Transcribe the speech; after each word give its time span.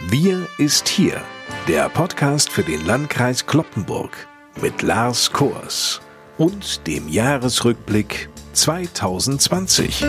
Wir 0.00 0.46
ist 0.58 0.88
hier, 0.88 1.20
der 1.68 1.88
Podcast 1.88 2.50
für 2.50 2.62
den 2.62 2.84
Landkreis 2.86 3.46
Kloppenburg 3.46 4.26
mit 4.60 4.82
Lars 4.82 5.30
Kors 5.30 6.00
und 6.38 6.86
dem 6.86 7.08
Jahresrückblick 7.08 8.30
2020. 8.54 10.04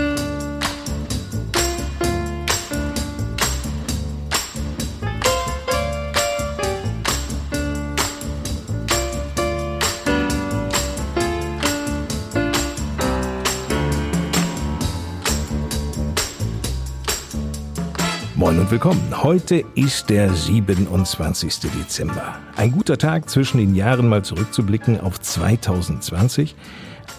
willkommen. 18.74 19.22
Heute 19.22 19.64
ist 19.76 20.10
der 20.10 20.34
27. 20.34 21.60
Dezember. 21.80 22.40
Ein 22.56 22.72
guter 22.72 22.98
Tag 22.98 23.30
zwischen 23.30 23.60
den 23.60 23.76
Jahren 23.76 24.10
mal 24.10 24.26
zurückzublicken 24.26 25.00
auf 25.00 25.22
2020. 25.22 26.56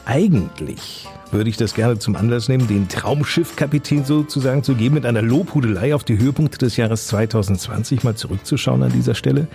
Eigentlich 0.05 1.07
würde 1.31 1.49
ich 1.49 1.57
das 1.57 1.75
gerne 1.75 2.01
zum 2.01 2.17
Anlass 2.17 2.49
nehmen, 2.49 2.67
den 2.67 2.89
Traumschiffkapitän 2.89 4.05
sozusagen 4.05 4.65
zu 4.65 4.75
geben, 4.75 4.97
mit 4.97 5.07
einer 5.07 5.23
Lobhudelei 5.23 5.95
auf 5.95 6.03
die 6.03 6.19
Höhepunkte 6.19 6.59
des 6.59 6.77
Jahres 6.77 7.07
2020 7.07 8.03
mal 8.03 8.17
zurückzuschauen 8.17 8.83
an 8.83 8.91
dieser 8.91 9.15
Stelle. 9.15 9.47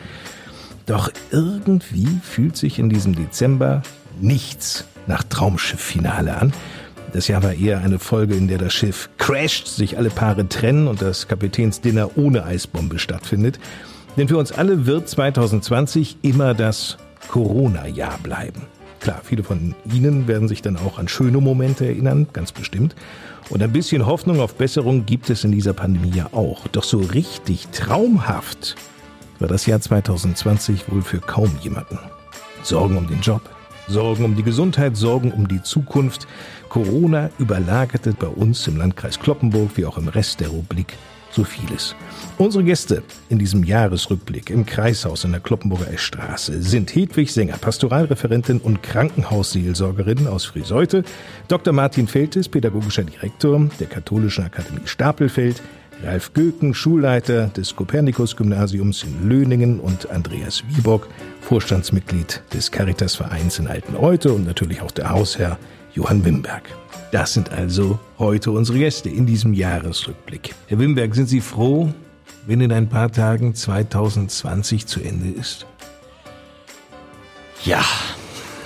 Doch 0.85 1.11
irgendwie 1.31 2.07
fühlt 2.23 2.55
sich 2.55 2.79
in 2.79 2.89
diesem 2.89 3.13
Dezember 3.13 3.81
nichts 4.21 4.85
nach 5.05 5.23
Traumschifffinale 5.23 6.37
an. 6.37 6.53
Das 7.11 7.27
Jahr 7.27 7.41
war 7.41 7.53
eher 7.53 7.79
eine 7.79 7.97
Folge, 7.97 8.35
in 8.35 8.47
der 8.47 8.59
das 8.59 8.73
Schiff 8.73 9.09
crasht, 9.17 9.67
sich 9.67 9.97
alle 9.97 10.09
Paare 10.09 10.47
trennen 10.47 10.87
und 10.87 11.01
das 11.01 11.27
Kapitänsdinner 11.27 12.17
ohne 12.17 12.43
Eisbombe 12.43 12.99
stattfindet. 12.99 13.59
Denn 14.15 14.27
für 14.27 14.37
uns 14.37 14.51
alle 14.51 14.85
wird 14.85 15.09
2020 15.09 16.17
immer 16.21 16.53
das 16.53 16.97
Corona-Jahr 17.29 18.19
bleiben. 18.21 18.61
Klar, 18.99 19.21
viele 19.23 19.43
von 19.43 19.75
Ihnen 19.91 20.27
werden 20.27 20.47
sich 20.47 20.61
dann 20.61 20.77
auch 20.77 20.99
an 20.99 21.07
schöne 21.07 21.39
Momente 21.39 21.85
erinnern, 21.85 22.27
ganz 22.33 22.51
bestimmt. 22.51 22.95
Und 23.49 23.63
ein 23.63 23.71
bisschen 23.71 24.05
Hoffnung 24.05 24.39
auf 24.39 24.55
Besserung 24.55 25.05
gibt 25.05 25.29
es 25.29 25.43
in 25.43 25.51
dieser 25.51 25.73
Pandemie 25.73 26.11
ja 26.13 26.27
auch. 26.33 26.67
Doch 26.67 26.83
so 26.83 26.99
richtig 26.99 27.69
traumhaft 27.69 28.75
war 29.39 29.47
das 29.47 29.65
Jahr 29.65 29.79
2020 29.79 30.91
wohl 30.91 31.01
für 31.01 31.19
kaum 31.19 31.51
jemanden. 31.61 31.97
Sorgen 32.61 32.97
um 32.97 33.07
den 33.07 33.21
Job, 33.21 33.41
Sorgen 33.89 34.23
um 34.23 34.35
die 34.35 34.43
Gesundheit, 34.43 34.95
Sorgen 34.95 35.31
um 35.31 35.47
die 35.47 35.63
Zukunft. 35.63 36.27
Corona 36.69 37.29
überlagerte 37.39 38.13
bei 38.13 38.27
uns 38.27 38.67
im 38.67 38.77
Landkreis 38.77 39.19
Kloppenburg 39.19 39.71
wie 39.75 39.85
auch 39.85 39.97
im 39.97 40.07
Rest 40.07 40.39
der 40.39 40.51
Republik 40.51 40.95
so 41.31 41.43
vieles. 41.43 41.95
Unsere 42.37 42.63
Gäste 42.63 43.03
in 43.29 43.39
diesem 43.39 43.63
Jahresrückblick 43.63 44.49
im 44.49 44.65
Kreishaus 44.65 45.23
in 45.23 45.31
der 45.31 45.41
Kloppenburger 45.41 45.91
Eschstraße 45.91 46.61
sind 46.61 46.93
Hedwig 46.95 47.31
Sänger, 47.31 47.57
Pastoralreferentin 47.57 48.59
und 48.59 48.81
Krankenhausseelsorgerin 48.83 50.27
aus 50.27 50.45
Friseute, 50.45 51.03
Dr. 51.47 51.73
Martin 51.73 52.07
Feltes, 52.07 52.49
pädagogischer 52.49 53.03
Direktor 53.03 53.69
der 53.79 53.87
Katholischen 53.87 54.45
Akademie 54.45 54.81
Stapelfeld, 54.85 55.61
Ralf 56.03 56.33
Göken, 56.33 56.73
Schulleiter 56.73 57.47
des 57.47 57.75
Kopernikus-Gymnasiums 57.75 59.03
in 59.03 59.27
Löningen 59.27 59.79
und 59.81 60.09
Andreas 60.09 60.63
Wiebock, 60.69 61.07
Vorstandsmitglied 61.49 62.43
des 62.53 62.69
Caritas-Vereins 62.69 63.57
in 63.57 63.67
Alteneute 63.67 64.31
und 64.33 64.45
natürlich 64.45 64.83
auch 64.83 64.91
der 64.91 65.09
Hausherr 65.09 65.57
Johann 65.95 66.23
Wimberg. 66.23 66.61
Das 67.11 67.33
sind 67.33 67.51
also 67.51 67.97
heute 68.19 68.51
unsere 68.51 68.77
Gäste 68.77 69.09
in 69.09 69.25
diesem 69.25 69.55
Jahresrückblick. 69.55 70.53
Herr 70.67 70.77
Wimberg, 70.77 71.15
sind 71.15 71.27
Sie 71.27 71.41
froh, 71.41 71.91
wenn 72.45 72.61
in 72.61 72.71
ein 72.71 72.87
paar 72.87 73.11
Tagen 73.11 73.55
2020 73.55 74.85
zu 74.85 75.01
Ende 75.01 75.29
ist? 75.39 75.65
Ja, 77.65 77.83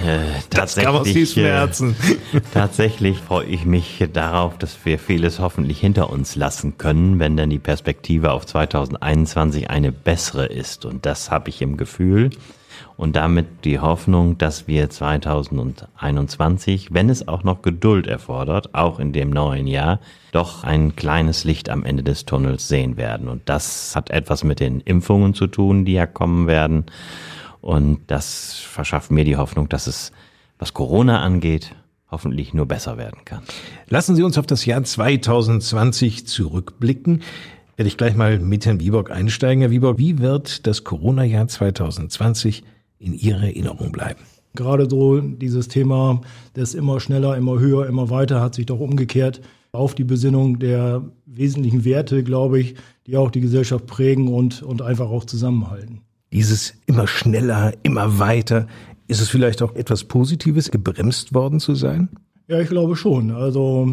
äh, 0.06 0.42
tatsächlich, 0.50 1.38
äh, 1.38 1.66
tatsächlich 2.54 3.18
freue 3.20 3.46
ich 3.46 3.64
mich 3.64 4.04
darauf, 4.12 4.58
dass 4.58 4.78
wir 4.84 5.00
vieles 5.00 5.40
hoffentlich 5.40 5.80
hinter 5.80 6.10
uns 6.10 6.36
lassen 6.36 6.78
können, 6.78 7.18
wenn 7.18 7.38
dann 7.38 7.50
die 7.50 7.60
Perspektive 7.60 8.34
auf 8.34 8.46
2021 8.46 9.70
eine 9.70 9.94
bessere 9.94 10.48
ist. 10.48 10.84
Und 10.84 11.06
das 11.06 11.32
habe 11.32 11.48
ich 11.48 11.62
im 11.62 11.78
Gefühl 11.78 12.30
und 12.98 13.16
damit 13.16 13.66
die 13.66 13.80
Hoffnung, 13.80 14.38
dass 14.38 14.68
wir 14.68 14.90
2021, 14.90 16.94
wenn 16.94 17.10
es 17.10 17.28
auch 17.28 17.44
noch 17.44 17.62
Geduld 17.62 18.08
erfordert, 18.08 18.74
auch 18.74 19.00
in 19.00 19.14
dem 19.14 19.30
neuen 19.30 19.68
Jahr, 19.68 20.00
doch 20.32 20.64
ein 20.64 20.96
kleines 20.96 21.44
Licht 21.44 21.70
am 21.70 21.84
Ende 21.84 22.04
des 22.04 22.26
Tunnels 22.26 22.68
sehen 22.68 22.98
werden. 22.98 23.28
Und 23.28 23.50
das 23.50 23.96
hat 23.96 24.10
etwas 24.10 24.44
mit 24.44 24.60
den 24.60 24.82
Impfungen 24.82 25.34
zu 25.34 25.48
tun, 25.48 25.86
die 25.86 25.94
ja 25.94 26.06
kommen 26.06 26.48
werden. 26.48 26.86
Und 27.62 28.00
das 28.08 28.60
verschafft 28.60 29.12
mir 29.12 29.26
die 29.26 29.38
Hoffnung, 29.38 29.70
dass 29.70 29.88
es, 29.88 30.12
was 30.60 30.74
Corona 30.74 31.22
angeht, 31.22 31.76
hoffentlich 32.12 32.54
nur 32.54 32.68
besser 32.68 32.98
werden 32.98 33.26
kann. 33.26 33.42
Lassen 33.88 34.16
Sie 34.16 34.24
uns 34.24 34.38
auf 34.38 34.46
das 34.46 34.66
Jahr 34.66 34.84
2020 34.84 36.28
zurückblicken. 36.28 37.24
Werde 37.76 37.88
ich 37.88 37.98
gleich 37.98 38.16
mal 38.16 38.38
mit 38.38 38.68
Herrn 38.68 38.80
Wieborg 38.80 39.10
einsteigen. 39.10 39.62
Herr 39.62 39.72
Wieborg, 39.72 39.98
wie 39.98 40.20
wird 40.20 40.68
das 40.68 40.84
Corona-Jahr 40.84 41.48
2020 41.48 42.64
in 43.00 43.14
Ihrer 43.14 43.44
Erinnerung 43.44 43.92
bleiben? 43.92 44.22
Gerade 44.54 44.88
so 44.88 45.20
dieses 45.20 45.70
Thema 45.70 46.22
des 46.56 46.76
immer 46.76 47.00
schneller, 47.00 47.36
immer 47.36 47.60
höher, 47.60 47.88
immer 47.88 48.12
weiter 48.12 48.42
hat 48.42 48.54
sich 48.54 48.68
doch 48.68 48.80
umgekehrt 48.80 49.42
auf 49.72 49.96
die 49.96 50.04
Besinnung 50.04 50.60
der 50.60 51.04
wesentlichen 51.26 51.84
Werte, 51.84 52.24
glaube 52.24 52.60
ich, 52.60 52.76
die 53.08 53.18
auch 53.18 53.32
die 53.32 53.42
Gesellschaft 53.42 53.88
prägen 53.88 54.28
und, 54.28 54.62
und 54.62 54.84
einfach 54.84 55.10
auch 55.10 55.26
zusammenhalten. 55.26 56.02
Dieses 56.32 56.76
immer 56.86 57.08
schneller, 57.08 57.74
immer 57.82 58.20
weiter, 58.20 58.68
ist 59.08 59.20
es 59.20 59.30
vielleicht 59.30 59.64
auch 59.64 59.74
etwas 59.74 60.04
Positives, 60.04 60.70
gebremst 60.70 61.34
worden 61.34 61.60
zu 61.60 61.74
sein? 61.74 62.10
Ja, 62.48 62.60
ich 62.60 62.68
glaube 62.68 62.96
schon. 62.98 63.32
Also 63.32 63.88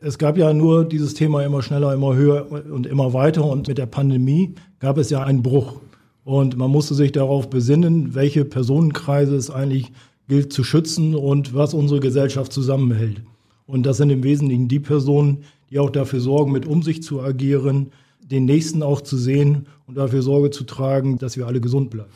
es 0.00 0.18
gab 0.18 0.38
ja 0.38 0.52
nur 0.52 0.84
dieses 0.84 1.14
Thema 1.14 1.44
immer 1.44 1.62
schneller, 1.62 1.92
immer 1.92 2.14
höher 2.14 2.46
und 2.70 2.86
immer 2.86 3.12
weiter. 3.12 3.44
Und 3.44 3.66
mit 3.66 3.78
der 3.78 3.86
Pandemie 3.86 4.54
gab 4.78 4.96
es 4.98 5.10
ja 5.10 5.24
einen 5.24 5.42
Bruch. 5.42 5.80
Und 6.24 6.56
man 6.56 6.70
musste 6.70 6.94
sich 6.94 7.12
darauf 7.12 7.50
besinnen, 7.50 8.14
welche 8.14 8.44
Personenkreise 8.44 9.34
es 9.34 9.50
eigentlich 9.50 9.92
gilt 10.28 10.52
zu 10.52 10.62
schützen 10.62 11.14
und 11.14 11.54
was 11.54 11.74
unsere 11.74 12.00
Gesellschaft 12.00 12.52
zusammenhält. 12.52 13.22
Und 13.66 13.86
das 13.86 13.96
sind 13.96 14.10
im 14.10 14.22
Wesentlichen 14.22 14.68
die 14.68 14.80
Personen, 14.80 15.38
die 15.70 15.78
auch 15.80 15.90
dafür 15.90 16.20
sorgen, 16.20 16.52
mit 16.52 16.66
um 16.66 16.82
sich 16.82 17.02
zu 17.02 17.20
agieren, 17.20 17.90
den 18.20 18.44
Nächsten 18.44 18.82
auch 18.82 19.00
zu 19.00 19.16
sehen 19.16 19.66
und 19.86 19.96
dafür 19.96 20.22
Sorge 20.22 20.50
zu 20.50 20.64
tragen, 20.64 21.18
dass 21.18 21.36
wir 21.36 21.46
alle 21.46 21.60
gesund 21.60 21.90
bleiben. 21.90 22.10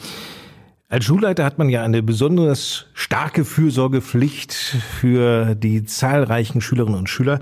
Als 0.93 1.05
Schulleiter 1.05 1.45
hat 1.45 1.57
man 1.57 1.69
ja 1.69 1.85
eine 1.85 2.03
besonders 2.03 2.87
starke 2.95 3.45
Fürsorgepflicht 3.45 4.53
für 4.53 5.55
die 5.55 5.85
zahlreichen 5.85 6.61
Schülerinnen 6.61 6.99
und 6.99 7.09
Schüler. 7.09 7.39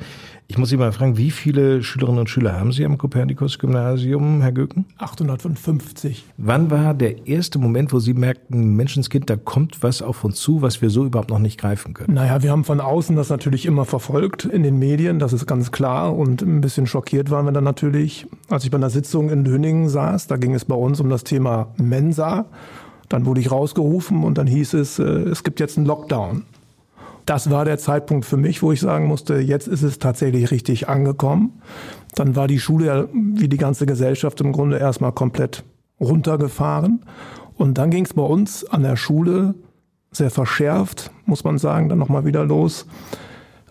Ich 0.48 0.58
muss 0.58 0.68
Sie 0.68 0.76
mal 0.76 0.92
fragen, 0.92 1.16
wie 1.16 1.30
viele 1.30 1.82
Schülerinnen 1.82 2.20
und 2.20 2.28
Schüler 2.28 2.60
haben 2.60 2.72
Sie 2.72 2.84
am 2.84 2.98
Kopernikus-Gymnasium, 2.98 4.42
Herr 4.42 4.52
Göken? 4.52 4.84
850. 4.98 6.26
Wann 6.36 6.70
war 6.70 6.92
der 6.92 7.26
erste 7.26 7.58
Moment, 7.58 7.90
wo 7.90 8.00
Sie 8.00 8.12
merkten, 8.12 8.76
Menschenskind, 8.76 9.30
da 9.30 9.36
kommt 9.36 9.82
was 9.82 10.02
auf 10.02 10.24
uns 10.24 10.36
zu, 10.40 10.60
was 10.60 10.82
wir 10.82 10.90
so 10.90 11.06
überhaupt 11.06 11.30
noch 11.30 11.38
nicht 11.38 11.58
greifen 11.58 11.94
können? 11.94 12.12
Naja, 12.12 12.42
wir 12.42 12.50
haben 12.50 12.64
von 12.64 12.82
außen 12.82 13.16
das 13.16 13.30
natürlich 13.30 13.64
immer 13.64 13.86
verfolgt 13.86 14.44
in 14.44 14.62
den 14.62 14.78
Medien, 14.78 15.18
das 15.18 15.32
ist 15.32 15.46
ganz 15.46 15.72
klar. 15.72 16.14
Und 16.14 16.42
ein 16.42 16.60
bisschen 16.60 16.86
schockiert 16.86 17.30
waren 17.30 17.46
wir 17.46 17.52
dann 17.52 17.64
natürlich, 17.64 18.26
als 18.50 18.64
ich 18.64 18.70
bei 18.70 18.76
einer 18.76 18.90
Sitzung 18.90 19.30
in 19.30 19.46
Löningen 19.46 19.88
saß. 19.88 20.26
Da 20.26 20.36
ging 20.36 20.52
es 20.52 20.66
bei 20.66 20.76
uns 20.76 21.00
um 21.00 21.08
das 21.08 21.24
Thema 21.24 21.72
Mensa. 21.78 22.44
Dann 23.08 23.26
wurde 23.26 23.40
ich 23.40 23.50
rausgerufen 23.50 24.24
und 24.24 24.38
dann 24.38 24.46
hieß 24.46 24.74
es, 24.74 24.98
äh, 24.98 25.02
es 25.02 25.44
gibt 25.44 25.60
jetzt 25.60 25.76
einen 25.76 25.86
Lockdown 25.86 26.44
das 27.28 27.50
war 27.50 27.66
der 27.66 27.76
Zeitpunkt 27.76 28.24
für 28.24 28.38
mich, 28.38 28.62
wo 28.62 28.72
ich 28.72 28.80
sagen 28.80 29.06
musste, 29.06 29.36
jetzt 29.36 29.68
ist 29.68 29.82
es 29.82 29.98
tatsächlich 29.98 30.50
richtig 30.50 30.88
angekommen. 30.88 31.60
Dann 32.14 32.36
war 32.36 32.48
die 32.48 32.58
Schule 32.58 32.86
ja 32.86 33.04
wie 33.12 33.50
die 33.50 33.58
ganze 33.58 33.84
Gesellschaft 33.84 34.40
im 34.40 34.52
Grunde 34.52 34.78
erstmal 34.78 35.12
komplett 35.12 35.62
runtergefahren. 36.00 37.04
Und 37.54 37.76
dann 37.76 37.90
ging 37.90 38.06
es 38.06 38.14
bei 38.14 38.22
uns 38.22 38.64
an 38.64 38.82
der 38.82 38.96
Schule 38.96 39.54
sehr 40.10 40.30
verschärft, 40.30 41.10
muss 41.26 41.44
man 41.44 41.58
sagen, 41.58 41.90
dann 41.90 41.98
nochmal 41.98 42.24
wieder 42.24 42.46
los. 42.46 42.86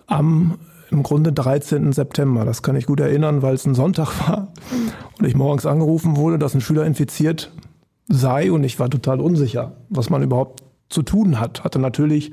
Am 0.06 0.60
im 0.90 1.04
Grunde 1.04 1.33
13. 1.33 1.92
September. 1.92 2.45
Das 2.45 2.62
kann 2.62 2.78
ich 2.78 2.86
gut 2.86 3.01
erinnern, 3.01 3.42
weil 3.42 3.56
es 3.56 3.66
ein 3.66 3.75
Sonntag 3.75 4.12
war 4.28 4.50
und 5.18 5.25
ich 5.25 5.36
morgens 5.36 5.66
angerufen 5.66 6.16
wurde, 6.16 6.38
dass 6.38 6.54
ein 6.54 6.62
Schüler 6.62 6.86
infiziert 6.86 7.51
sei 8.07 8.51
und 8.51 8.63
ich 8.63 8.80
war 8.80 8.89
total 8.89 9.19
unsicher, 9.19 9.74
was 9.89 10.09
man 10.09 10.24
überhaupt 10.24 10.63
zu 10.89 11.04
tun 11.04 11.39
hat. 11.39 11.63
Hatte 11.63 11.80
natürlich 11.80 12.31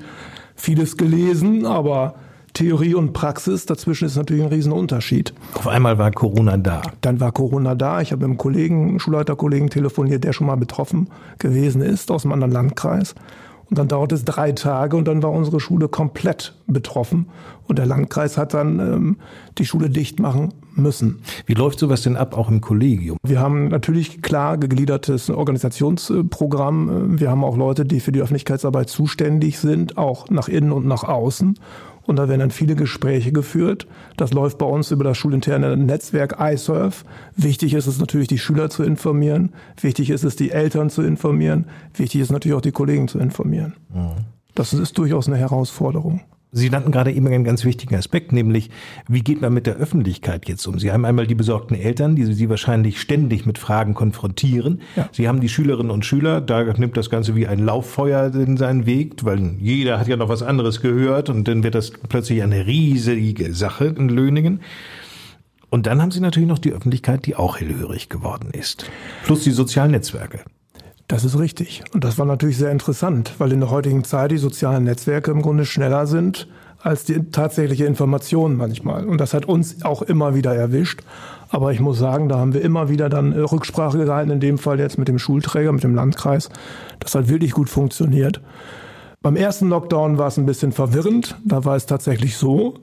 vieles 0.55 0.97
gelesen, 0.97 1.65
aber 1.65 2.15
Theorie 2.53 2.95
und 2.95 3.11
Praxis, 3.11 3.65
dazwischen 3.65 4.05
ist 4.05 4.15
natürlich 4.15 4.43
ein 4.43 4.49
Riesenunterschied. 4.49 5.33
Auf 5.55 5.67
einmal 5.67 5.97
war 5.97 6.09
Corona 6.11 6.55
da. 6.55 6.81
Dann 7.01 7.19
war 7.19 7.33
Corona 7.33 7.75
da. 7.75 7.99
Ich 7.99 8.13
habe 8.13 8.21
mit 8.21 8.29
einem 8.29 8.37
Kollegen, 8.37 8.97
Schulleiterkollegen 8.97 9.69
telefoniert, 9.69 10.23
der 10.23 10.31
schon 10.31 10.47
mal 10.47 10.55
betroffen 10.55 11.09
gewesen 11.37 11.81
ist 11.81 12.09
aus 12.11 12.23
einem 12.23 12.31
anderen 12.31 12.53
Landkreis. 12.53 13.13
Und 13.75 13.79
dann 13.79 13.87
dauerte 13.89 14.15
es 14.15 14.23
drei 14.23 14.53
Tage 14.53 14.95
und 14.95 15.05
dann 15.05 15.21
war 15.21 15.33
unsere 15.33 15.59
Schule 15.59 15.89
komplett 15.89 16.53
betroffen. 16.65 17.25
Und 17.67 17.77
der 17.77 17.85
Landkreis 17.85 18.37
hat 18.37 18.53
dann 18.53 18.79
ähm, 18.79 19.17
die 19.57 19.65
Schule 19.65 19.89
dicht 19.89 20.17
machen 20.17 20.53
müssen. 20.75 21.19
Wie 21.45 21.55
läuft 21.55 21.79
sowas 21.79 22.01
denn 22.03 22.15
ab, 22.15 22.37
auch 22.37 22.49
im 22.49 22.61
Kollegium? 22.61 23.17
Wir 23.27 23.41
haben 23.41 23.67
natürlich 23.67 24.21
klar 24.21 24.57
gegliedertes 24.57 25.29
Organisationsprogramm. 25.29 27.19
Wir 27.19 27.29
haben 27.29 27.43
auch 27.43 27.57
Leute, 27.57 27.83
die 27.83 27.99
für 27.99 28.13
die 28.13 28.21
Öffentlichkeitsarbeit 28.21 28.89
zuständig 28.89 29.59
sind, 29.59 29.97
auch 29.97 30.29
nach 30.29 30.47
innen 30.47 30.71
und 30.71 30.85
nach 30.85 31.03
außen. 31.03 31.59
Und 32.05 32.17
da 32.17 32.29
werden 32.29 32.39
dann 32.39 32.51
viele 32.51 32.75
Gespräche 32.75 33.31
geführt. 33.31 33.87
Das 34.15 34.31
läuft 34.31 34.57
bei 34.57 34.65
uns 34.65 34.91
über 34.91 35.03
das 35.03 35.17
schulinterne 35.17 35.75
Netzwerk 35.75 36.37
iSurf. 36.39 37.03
Wichtig 37.35 37.73
ist 37.73 37.87
es 37.87 37.99
natürlich, 37.99 38.27
die 38.27 38.37
Schüler 38.37 38.69
zu 38.69 38.83
informieren. 38.83 39.53
Wichtig 39.81 40.11
ist 40.11 40.23
es, 40.23 40.35
die 40.35 40.51
Eltern 40.51 40.89
zu 40.89 41.01
informieren. 41.01 41.65
Wichtig 41.95 42.21
ist 42.21 42.31
natürlich 42.31 42.55
auch, 42.55 42.61
die 42.61 42.71
Kollegen 42.71 43.07
zu 43.07 43.17
informieren. 43.17 43.73
Mhm. 43.93 44.25
Das 44.53 44.73
ist 44.73 44.97
durchaus 44.97 45.27
eine 45.27 45.37
Herausforderung. 45.37 46.21
Sie 46.51 46.69
nannten 46.69 46.91
gerade 46.91 47.11
eben 47.11 47.27
einen 47.27 47.43
ganz 47.43 47.65
wichtigen 47.65 47.95
Aspekt, 47.95 48.31
nämlich 48.31 48.69
wie 49.09 49.21
geht 49.21 49.41
man 49.41 49.53
mit 49.53 49.67
der 49.67 49.75
Öffentlichkeit 49.75 50.47
jetzt 50.47 50.65
um? 50.67 50.79
Sie 50.79 50.91
haben 50.91 51.03
einmal 51.03 51.27
die 51.27 51.35
besorgten 51.35 51.75
Eltern, 51.75 52.15
die 52.15 52.23
Sie 52.25 52.49
wahrscheinlich 52.49 53.01
ständig 53.01 53.45
mit 53.45 53.57
Fragen 53.57 53.93
konfrontieren. 53.93 54.81
Ja. 54.95 55.09
Sie 55.11 55.27
haben 55.27 55.41
die 55.41 55.49
Schülerinnen 55.49 55.91
und 55.91 56.05
Schüler, 56.05 56.39
da 56.39 56.63
nimmt 56.63 56.95
das 56.95 57.09
Ganze 57.09 57.35
wie 57.35 57.47
ein 57.47 57.59
Lauffeuer 57.59 58.33
in 58.33 58.55
seinen 58.55 58.85
Weg, 58.85 59.25
weil 59.25 59.55
jeder 59.59 59.99
hat 59.99 60.07
ja 60.07 60.15
noch 60.15 60.29
was 60.29 60.43
anderes 60.43 60.81
gehört 60.81 61.29
und 61.29 61.47
dann 61.47 61.63
wird 61.63 61.75
das 61.75 61.91
plötzlich 61.91 62.41
eine 62.41 62.65
riesige 62.65 63.53
Sache 63.53 63.87
in 63.87 64.07
Löningen. 64.07 64.61
Und 65.69 65.87
dann 65.87 66.01
haben 66.01 66.11
Sie 66.11 66.21
natürlich 66.21 66.47
noch 66.47 66.59
die 66.59 66.71
Öffentlichkeit, 66.71 67.25
die 67.25 67.35
auch 67.35 67.59
hellhörig 67.59 68.07
geworden 68.07 68.51
ist. 68.53 68.89
Plus 69.25 69.43
die 69.43 69.51
sozialen 69.51 69.91
Netzwerke. 69.91 70.45
Das 71.07 71.23
ist 71.23 71.37
richtig. 71.37 71.83
Und 71.93 72.03
das 72.03 72.17
war 72.17 72.25
natürlich 72.25 72.57
sehr 72.57 72.71
interessant, 72.71 73.33
weil 73.37 73.51
in 73.51 73.59
der 73.59 73.69
heutigen 73.69 74.03
Zeit 74.03 74.31
die 74.31 74.37
sozialen 74.37 74.85
Netzwerke 74.85 75.31
im 75.31 75.41
Grunde 75.41 75.65
schneller 75.65 76.07
sind 76.07 76.47
als 76.85 77.03
die 77.03 77.31
tatsächliche 77.31 77.85
Information 77.85 78.57
manchmal. 78.57 79.05
Und 79.05 79.19
das 79.19 79.33
hat 79.33 79.47
uns 79.47 79.83
auch 79.83 80.03
immer 80.03 80.35
wieder 80.35 80.55
erwischt. 80.55 81.01
Aber 81.49 81.71
ich 81.71 81.79
muss 81.79 81.97
sagen, 81.97 82.29
da 82.29 82.37
haben 82.37 82.53
wir 82.53 82.61
immer 82.61 82.89
wieder 82.89 83.09
dann 83.09 83.31
äh, 83.33 83.39
Rücksprache 83.39 83.97
gehalten, 83.97 84.29
in 84.29 84.39
dem 84.39 84.57
Fall 84.59 84.79
jetzt 84.79 84.97
mit 84.97 85.07
dem 85.07 85.17
Schulträger, 85.17 85.71
mit 85.71 85.83
dem 85.83 85.95
Landkreis. 85.95 86.49
Das 86.99 87.15
hat 87.15 87.27
wirklich 87.27 87.51
gut 87.51 87.69
funktioniert. 87.69 88.39
Beim 89.21 89.35
ersten 89.35 89.69
Lockdown 89.69 90.19
war 90.19 90.27
es 90.27 90.37
ein 90.37 90.45
bisschen 90.45 90.71
verwirrend. 90.71 91.35
Da 91.43 91.65
war 91.65 91.75
es 91.75 91.87
tatsächlich 91.87 92.37
so, 92.37 92.75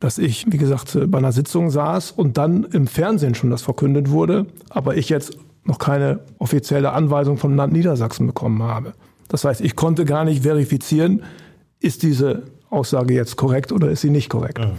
dass 0.00 0.18
ich, 0.18 0.44
wie 0.52 0.58
gesagt, 0.58 0.94
äh, 0.94 1.06
bei 1.06 1.18
einer 1.18 1.32
Sitzung 1.32 1.70
saß 1.70 2.10
und 2.12 2.36
dann 2.36 2.64
im 2.64 2.86
Fernsehen 2.86 3.34
schon 3.34 3.50
das 3.50 3.62
verkündet 3.62 4.10
wurde, 4.10 4.46
aber 4.68 4.96
ich 4.96 5.08
jetzt 5.08 5.38
noch 5.68 5.78
keine 5.78 6.20
offizielle 6.38 6.92
Anweisung 6.92 7.36
vom 7.36 7.54
Land 7.54 7.74
Niedersachsen 7.74 8.26
bekommen 8.26 8.62
habe. 8.62 8.94
Das 9.28 9.44
heißt, 9.44 9.60
ich 9.60 9.76
konnte 9.76 10.06
gar 10.06 10.24
nicht 10.24 10.42
verifizieren, 10.42 11.22
ist 11.78 12.02
diese 12.02 12.44
Aussage 12.70 13.14
jetzt 13.14 13.36
korrekt 13.36 13.70
oder 13.70 13.90
ist 13.90 14.00
sie 14.00 14.10
nicht 14.10 14.30
korrekt. 14.30 14.58
Ja. 14.58 14.72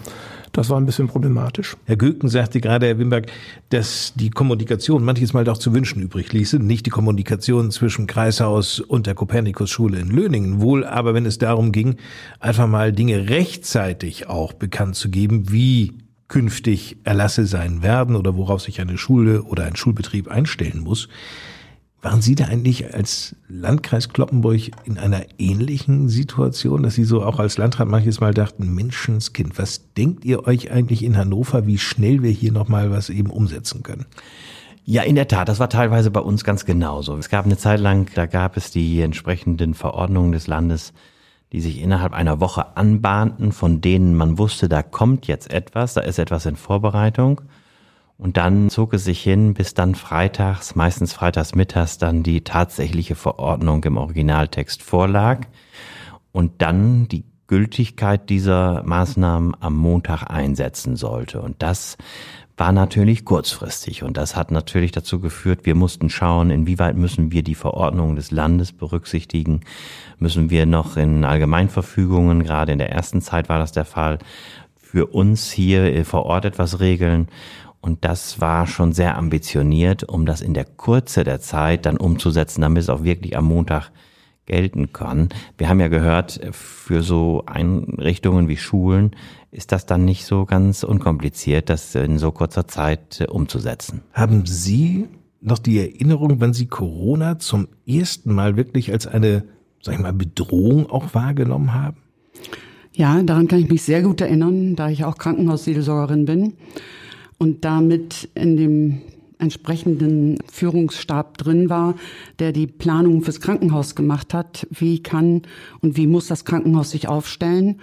Das 0.51 0.71
war 0.71 0.79
ein 0.79 0.87
bisschen 0.87 1.07
problematisch. 1.07 1.77
Herr 1.85 1.95
Göken 1.95 2.27
sagte 2.27 2.59
gerade, 2.59 2.87
Herr 2.87 2.97
Wimberg, 2.97 3.27
dass 3.69 4.13
die 4.15 4.31
Kommunikation 4.31 5.05
manches 5.05 5.31
Mal 5.31 5.43
doch 5.43 5.59
zu 5.59 5.75
wünschen 5.75 6.01
übrig 6.01 6.33
ließe. 6.33 6.57
Nicht 6.57 6.87
die 6.87 6.89
Kommunikation 6.89 7.69
zwischen 7.69 8.07
Kreishaus 8.07 8.79
und 8.79 9.05
der 9.05 9.13
Kopernikus-Schule 9.13 9.99
in 9.99 10.09
Löningen, 10.09 10.59
wohl 10.59 10.85
aber, 10.85 11.13
wenn 11.13 11.27
es 11.27 11.37
darum 11.37 11.71
ging, 11.71 11.97
einfach 12.39 12.67
mal 12.67 12.91
Dinge 12.91 13.29
rechtzeitig 13.29 14.27
auch 14.27 14.53
bekannt 14.53 14.95
zu 14.95 15.09
geben, 15.09 15.51
wie 15.51 15.93
künftig 16.29 16.97
Erlasse 17.03 17.45
sein 17.45 17.83
werden 17.83 18.15
oder 18.15 18.37
worauf 18.37 18.61
sich 18.61 18.79
eine 18.79 18.97
Schule 18.97 19.43
oder 19.43 19.65
ein 19.65 19.75
Schulbetrieb 19.75 20.29
einstellen 20.29 20.79
muss. 20.79 21.09
Waren 22.01 22.21
Sie 22.21 22.35
da 22.35 22.45
eigentlich 22.45 22.93
als 22.93 23.35
Landkreis 23.49 24.07
Kloppenburg 24.07 24.71
in 24.85 24.97
einer 24.97 25.25
ähnlichen 25.37 26.07
Situation, 26.07 26.83
dass 26.83 26.95
Sie 26.95 27.03
so 27.03 27.23
auch 27.23 27.39
als 27.39 27.57
Landrat 27.57 27.89
manches 27.89 28.21
Mal 28.21 28.33
dachten, 28.33 28.73
Menschenskind, 28.73 29.57
was 29.59 29.93
denkt 29.95 30.23
ihr 30.23 30.47
euch 30.47 30.71
eigentlich 30.71 31.03
in 31.03 31.17
Hannover, 31.17 31.67
wie 31.67 31.77
schnell 31.77 32.23
wir 32.23 32.31
hier 32.31 32.53
nochmal 32.53 32.89
was 32.89 33.09
eben 33.09 33.29
umsetzen 33.29 33.83
können? 33.83 34.05
Ja, 34.85 35.03
in 35.03 35.15
der 35.15 35.27
Tat, 35.27 35.49
das 35.49 35.59
war 35.59 35.69
teilweise 35.69 36.09
bei 36.09 36.21
uns 36.21 36.45
ganz 36.45 36.63
genauso. 36.63 37.17
Es 37.17 37.29
gab 37.29 37.45
eine 37.45 37.57
Zeit 37.57 37.81
lang, 37.81 38.09
da 38.15 38.27
gab 38.27 38.55
es 38.55 38.71
die 38.71 39.01
entsprechenden 39.01 39.73
Verordnungen 39.73 40.31
des 40.31 40.47
Landes, 40.47 40.93
die 41.51 41.61
sich 41.61 41.81
innerhalb 41.81 42.13
einer 42.13 42.39
Woche 42.39 42.77
anbahnten, 42.77 43.51
von 43.51 43.81
denen 43.81 44.15
man 44.15 44.37
wusste, 44.37 44.69
da 44.69 44.83
kommt 44.83 45.27
jetzt 45.27 45.51
etwas, 45.51 45.95
da 45.95 46.01
ist 46.01 46.19
etwas 46.19 46.45
in 46.45 46.55
Vorbereitung. 46.55 47.41
Und 48.17 48.35
dann 48.35 48.69
zog 48.69 48.93
es 48.93 49.05
sich 49.05 49.21
hin, 49.21 49.53
bis 49.53 49.73
dann 49.73 49.95
freitags, 49.95 50.75
meistens 50.75 51.13
freitags 51.13 51.55
mittags, 51.55 51.97
dann 51.97 52.21
die 52.21 52.41
tatsächliche 52.43 53.15
Verordnung 53.15 53.83
im 53.85 53.95
Originaltext 53.95 54.83
vorlag 54.83 55.47
und 56.33 56.61
dann 56.61 57.07
die 57.07 57.23
Gültigkeit 57.47 58.29
dieser 58.29 58.83
Maßnahmen 58.83 59.55
am 59.59 59.75
Montag 59.75 60.29
einsetzen 60.29 60.97
sollte. 60.97 61.41
Und 61.41 61.63
das 61.63 61.97
war 62.59 62.73
natürlich 62.73 63.23
kurzfristig 63.23 64.03
und 64.03 64.17
das 64.17 64.35
hat 64.35 64.51
natürlich 64.51 64.91
dazu 64.91 65.19
geführt, 65.19 65.61
wir 65.63 65.75
mussten 65.75 66.09
schauen, 66.09 66.51
inwieweit 66.51 66.97
müssen 66.97 67.31
wir 67.31 67.41
die 67.41 67.55
Verordnungen 67.55 68.17
des 68.17 68.31
Landes 68.31 68.73
berücksichtigen, 68.73 69.61
müssen 70.17 70.49
wir 70.49 70.65
noch 70.65 70.97
in 70.97 71.23
Allgemeinverfügungen, 71.23 72.43
gerade 72.43 72.73
in 72.73 72.77
der 72.77 72.91
ersten 72.91 73.21
Zeit 73.21 73.47
war 73.47 73.59
das 73.59 73.71
der 73.71 73.85
Fall, 73.85 74.19
für 74.77 75.05
uns 75.05 75.51
hier 75.51 76.03
vor 76.03 76.25
Ort 76.25 76.45
etwas 76.45 76.79
regeln. 76.79 77.27
Und 77.79 78.03
das 78.03 78.41
war 78.41 78.67
schon 78.67 78.91
sehr 78.91 79.17
ambitioniert, 79.17 80.03
um 80.03 80.25
das 80.25 80.41
in 80.41 80.53
der 80.53 80.65
Kurze 80.65 81.23
der 81.23 81.39
Zeit 81.39 81.85
dann 81.85 81.95
umzusetzen, 81.95 82.61
damit 82.61 82.83
es 82.83 82.89
auch 82.89 83.03
wirklich 83.03 83.37
am 83.37 83.45
Montag 83.45 83.91
gelten 84.49 84.91
kann. 84.91 85.29
Wir 85.57 85.69
haben 85.69 85.79
ja 85.79 85.87
gehört, 85.87 86.41
für 86.51 87.01
so 87.01 87.43
Einrichtungen 87.45 88.49
wie 88.49 88.57
Schulen 88.57 89.11
ist 89.51 89.71
das 89.71 89.85
dann 89.85 90.05
nicht 90.05 90.25
so 90.25 90.45
ganz 90.45 90.83
unkompliziert, 90.83 91.69
das 91.69 91.95
in 91.95 92.17
so 92.17 92.31
kurzer 92.31 92.67
Zeit 92.67 93.21
äh, 93.21 93.25
umzusetzen. 93.25 94.01
Haben 94.13 94.45
Sie 94.45 95.07
noch 95.41 95.59
die 95.59 95.79
Erinnerung, 95.79 96.41
wenn 96.41 96.53
Sie 96.53 96.67
Corona 96.67 97.39
zum 97.39 97.67
ersten 97.87 98.33
Mal 98.33 98.57
wirklich 98.57 98.91
als 98.91 99.07
eine, 99.07 99.45
sag 99.81 99.95
ich 99.95 100.01
mal, 100.01 100.13
Bedrohung 100.13 100.89
auch 100.89 101.13
wahrgenommen 101.13 101.73
haben? 101.73 101.97
Ja, 102.93 103.23
daran 103.23 103.47
kann 103.47 103.59
ich 103.59 103.69
mich 103.69 103.83
sehr 103.83 104.01
gut 104.01 104.19
erinnern, 104.21 104.75
da 104.75 104.89
ich 104.89 105.05
auch 105.05 105.17
Krankenhausseelsorgerin 105.17 106.25
bin 106.25 106.53
und 107.37 107.63
damit 107.63 108.29
in 108.35 108.57
dem 108.57 109.01
entsprechenden 109.39 110.37
Führungsstab 110.51 111.37
drin 111.37 111.69
war, 111.69 111.95
der 112.37 112.51
die 112.51 112.67
Planung 112.67 113.23
fürs 113.23 113.41
Krankenhaus 113.41 113.95
gemacht 113.95 114.33
hat. 114.33 114.67
Wie 114.69 115.01
kann 115.01 115.43
und 115.81 115.97
wie 115.97 116.07
muss 116.07 116.27
das 116.27 116.45
Krankenhaus 116.45 116.91
sich 116.91 117.07
aufstellen? 117.07 117.79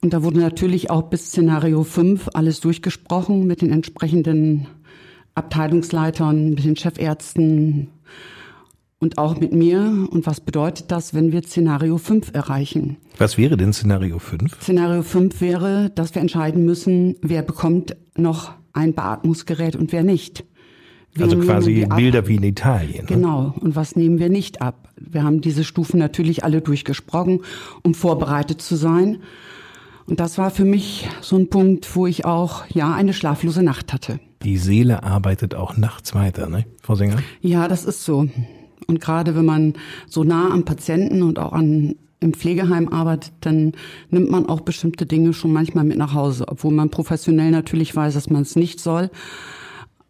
Und 0.00 0.12
da 0.12 0.24
wurde 0.24 0.40
natürlich 0.40 0.90
auch 0.90 1.02
bis 1.02 1.26
Szenario 1.26 1.84
5 1.84 2.30
alles 2.34 2.60
durchgesprochen 2.60 3.46
mit 3.46 3.62
den 3.62 3.70
entsprechenden 3.70 4.66
Abteilungsleitern, 5.34 6.50
mit 6.50 6.64
den 6.64 6.76
Chefärzten 6.76 7.88
und 8.98 9.18
auch 9.18 9.38
mit 9.38 9.52
mir. 9.52 10.08
Und 10.10 10.26
was 10.26 10.40
bedeutet 10.40 10.90
das, 10.90 11.14
wenn 11.14 11.32
wir 11.32 11.42
Szenario 11.42 11.98
5 11.98 12.34
erreichen? 12.34 12.96
Was 13.18 13.38
wäre 13.38 13.56
denn 13.56 13.72
Szenario 13.72 14.18
5? 14.18 14.60
Szenario 14.60 15.02
5 15.02 15.40
wäre, 15.40 15.90
dass 15.94 16.14
wir 16.14 16.22
entscheiden 16.22 16.64
müssen, 16.64 17.16
wer 17.20 17.42
bekommt 17.42 17.96
noch 18.16 18.52
ein 18.72 18.94
Beatmungsgerät 18.94 19.76
und 19.76 19.92
wer 19.92 20.02
nicht. 20.02 20.44
Wir 21.14 21.24
also 21.24 21.38
quasi 21.38 21.86
Bilder 21.94 22.26
wie 22.26 22.36
in 22.36 22.42
Italien. 22.42 23.04
Ne? 23.04 23.16
Genau. 23.16 23.54
Und 23.60 23.76
was 23.76 23.96
nehmen 23.96 24.18
wir 24.18 24.30
nicht 24.30 24.62
ab? 24.62 24.88
Wir 24.96 25.24
haben 25.24 25.40
diese 25.40 25.62
Stufen 25.62 25.98
natürlich 25.98 26.42
alle 26.44 26.62
durchgesprochen, 26.62 27.40
um 27.82 27.94
vorbereitet 27.94 28.62
zu 28.62 28.76
sein. 28.76 29.18
Und 30.06 30.20
das 30.20 30.38
war 30.38 30.50
für 30.50 30.64
mich 30.64 31.08
so 31.20 31.36
ein 31.36 31.48
Punkt, 31.48 31.94
wo 31.94 32.06
ich 32.06 32.24
auch, 32.24 32.64
ja, 32.68 32.94
eine 32.94 33.12
schlaflose 33.12 33.62
Nacht 33.62 33.92
hatte. 33.92 34.20
Die 34.42 34.56
Seele 34.56 35.02
arbeitet 35.04 35.54
auch 35.54 35.76
nachts 35.76 36.14
weiter, 36.14 36.48
ne, 36.48 36.64
Frau 36.80 36.94
Singer? 36.94 37.18
Ja, 37.40 37.68
das 37.68 37.84
ist 37.84 38.04
so. 38.04 38.28
Und 38.88 39.00
gerade 39.00 39.36
wenn 39.36 39.44
man 39.44 39.74
so 40.08 40.24
nah 40.24 40.50
am 40.50 40.64
Patienten 40.64 41.22
und 41.22 41.38
auch 41.38 41.52
an 41.52 41.94
im 42.20 42.34
Pflegeheim 42.34 42.88
arbeitet, 42.88 43.32
dann 43.40 43.72
nimmt 44.10 44.30
man 44.30 44.48
auch 44.48 44.60
bestimmte 44.60 45.06
Dinge 45.06 45.32
schon 45.32 45.52
manchmal 45.52 45.84
mit 45.84 45.98
nach 45.98 46.14
Hause, 46.14 46.46
obwohl 46.48 46.72
man 46.72 46.90
professionell 46.90 47.50
natürlich 47.50 47.94
weiß, 47.94 48.14
dass 48.14 48.30
man 48.30 48.42
es 48.42 48.56
nicht 48.56 48.80
soll. 48.80 49.10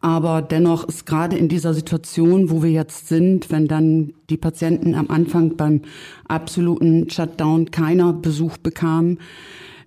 Aber 0.02 0.42
dennoch 0.42 0.86
ist 0.88 1.06
gerade 1.06 1.36
in 1.36 1.48
dieser 1.48 1.74
Situation, 1.74 2.50
wo 2.50 2.62
wir 2.62 2.70
jetzt 2.70 3.08
sind, 3.08 3.50
wenn 3.50 3.68
dann 3.68 4.12
die 4.28 4.36
Patienten 4.36 4.94
am 4.94 5.08
Anfang 5.08 5.56
beim 5.56 5.82
absoluten 6.26 7.08
Shutdown 7.08 7.70
keiner 7.70 8.12
Besuch 8.12 8.58
bekamen, 8.58 9.18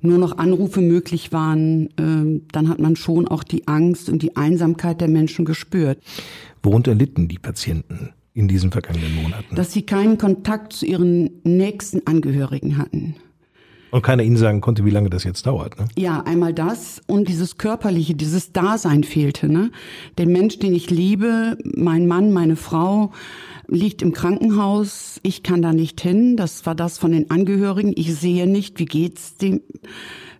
nur 0.01 0.17
noch 0.17 0.37
Anrufe 0.37 0.81
möglich 0.81 1.33
waren, 1.33 1.87
äh, 1.97 2.41
dann 2.51 2.69
hat 2.69 2.79
man 2.79 2.95
schon 2.95 3.27
auch 3.27 3.43
die 3.43 3.67
Angst 3.67 4.09
und 4.09 4.21
die 4.21 4.37
Einsamkeit 4.37 5.01
der 5.01 5.09
Menschen 5.09 5.45
gespürt. 5.45 5.99
Worunter 6.63 6.95
litten 6.95 7.27
die 7.27 7.39
Patienten? 7.39 8.13
in 8.35 8.49
diesen 8.49 8.69
vergangenen 8.69 9.15
Monaten? 9.15 9.55
Dass 9.55 9.71
sie 9.71 9.83
keinen 9.83 10.17
Kontakt 10.17 10.73
zu 10.73 10.85
ihren 10.85 11.41
nächsten 11.43 12.05
Angehörigen 12.05 12.77
hatten. 12.77 13.15
Und 13.95 14.01
keiner 14.01 14.23
ihnen 14.23 14.35
sagen 14.35 14.59
konnte, 14.59 14.83
wie 14.83 14.89
lange 14.89 15.09
das 15.09 15.23
jetzt 15.23 15.47
dauert. 15.47 15.79
Ne? 15.79 15.87
Ja, 15.95 16.21
einmal 16.23 16.53
das 16.53 17.01
und 17.07 17.29
dieses 17.29 17.57
körperliche, 17.57 18.13
dieses 18.13 18.51
Dasein 18.51 19.05
fehlte. 19.05 19.47
Ne? 19.47 19.71
Den 20.17 20.33
Mensch, 20.33 20.59
den 20.59 20.75
ich 20.75 20.89
liebe, 20.89 21.57
mein 21.63 22.05
Mann, 22.05 22.33
meine 22.33 22.57
Frau, 22.57 23.13
liegt 23.69 24.01
im 24.01 24.11
Krankenhaus. 24.11 25.21
Ich 25.23 25.43
kann 25.43 25.61
da 25.61 25.71
nicht 25.71 26.01
hin. 26.01 26.35
Das 26.35 26.65
war 26.65 26.75
das 26.75 26.97
von 26.97 27.13
den 27.13 27.31
Angehörigen. 27.31 27.93
Ich 27.95 28.13
sehe 28.13 28.47
nicht, 28.47 28.79
wie 28.79 28.85
geht's 28.85 29.37
dem. 29.37 29.61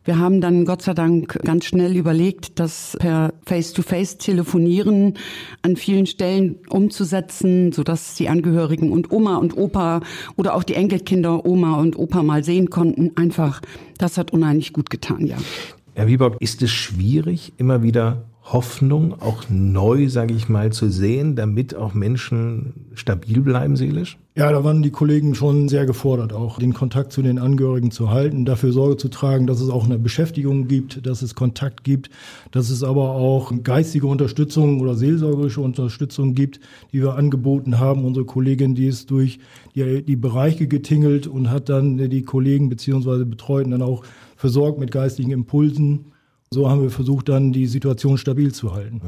Wir 0.05 0.19
haben 0.19 0.39
dann 0.39 0.65
Gott 0.65 0.83
sei 0.83 0.93
Dank 0.93 1.39
ganz 1.43 1.65
schnell 1.65 1.97
überlegt, 1.97 2.59
das 2.59 2.95
per 3.00 3.33
Face-to-Face-Telefonieren 3.47 5.15
an 5.63 5.75
vielen 5.75 6.05
Stellen 6.05 6.59
umzusetzen, 6.69 7.71
sodass 7.71 8.13
die 8.13 8.29
Angehörigen 8.29 8.91
und 8.91 9.12
Oma 9.12 9.38
und 9.38 9.57
Opa 9.57 10.01
oder 10.35 10.53
auch 10.53 10.63
die 10.63 10.75
Enkelkinder 10.75 11.43
Oma 11.43 11.79
und 11.79 11.97
Opa 11.97 12.21
mal 12.21 12.43
sehen 12.43 12.69
konnten. 12.69 13.13
Einfach, 13.15 13.62
das 13.97 14.19
hat 14.19 14.31
unheimlich 14.31 14.74
gut 14.74 14.91
getan, 14.91 15.25
ja. 15.25 15.38
Herr 15.95 16.05
Wieborg, 16.05 16.35
ist 16.39 16.62
es 16.62 16.69
schwierig, 16.69 17.53
immer 17.57 17.81
wieder 17.81 18.25
Hoffnung 18.45 19.19
auch 19.21 19.45
neu, 19.49 20.07
sage 20.07 20.35
ich 20.35 20.49
mal, 20.49 20.71
zu 20.71 20.87
sehen, 20.91 21.35
damit 21.35 21.75
auch 21.75 21.95
Menschen 21.95 22.73
stabil 22.93 23.41
bleiben 23.41 23.75
seelisch? 23.75 24.19
Ja, 24.35 24.51
da 24.51 24.63
waren 24.63 24.83
die 24.83 24.91
Kollegen 24.91 25.33
schon 25.33 25.67
sehr 25.67 25.87
gefordert, 25.87 26.31
auch 26.31 26.59
den 26.59 26.75
Kontakt 26.75 27.11
zu 27.11 27.23
den 27.23 27.39
Angehörigen 27.39 27.89
zu 27.89 28.11
halten, 28.11 28.45
dafür 28.45 28.71
Sorge 28.71 28.97
zu 28.97 29.09
tragen, 29.09 29.47
dass 29.47 29.61
es 29.61 29.69
auch 29.69 29.85
eine 29.85 29.97
Beschäftigung 29.97 30.67
gibt, 30.67 31.07
dass 31.07 31.23
es 31.23 31.33
Kontakt 31.33 31.83
gibt, 31.83 32.11
dass 32.51 32.69
es 32.69 32.83
aber 32.83 33.11
auch 33.11 33.51
geistige 33.63 34.05
Unterstützung 34.05 34.79
oder 34.79 34.93
seelsorgerische 34.93 35.61
Unterstützung 35.61 36.35
gibt, 36.35 36.59
die 36.93 37.01
wir 37.01 37.15
angeboten 37.15 37.79
haben. 37.79 38.05
Unsere 38.05 38.25
Kollegin, 38.25 38.75
die 38.75 38.85
ist 38.85 39.09
durch 39.09 39.39
die, 39.73 40.03
die 40.03 40.17
Bereiche 40.17 40.67
getingelt 40.67 41.25
und 41.25 41.49
hat 41.49 41.69
dann 41.69 41.97
die 41.97 42.23
Kollegen 42.23 42.69
beziehungsweise 42.69 43.25
Betreuten 43.25 43.71
dann 43.71 43.81
auch 43.81 44.03
versorgt 44.35 44.79
mit 44.79 44.91
geistigen 44.91 45.31
Impulsen 45.31 46.11
so 46.55 46.69
haben 46.69 46.81
wir 46.81 46.89
versucht, 46.89 47.29
dann 47.29 47.51
die 47.51 47.67
Situation 47.67 48.17
stabil 48.17 48.53
zu 48.53 48.74
halten. 48.74 49.01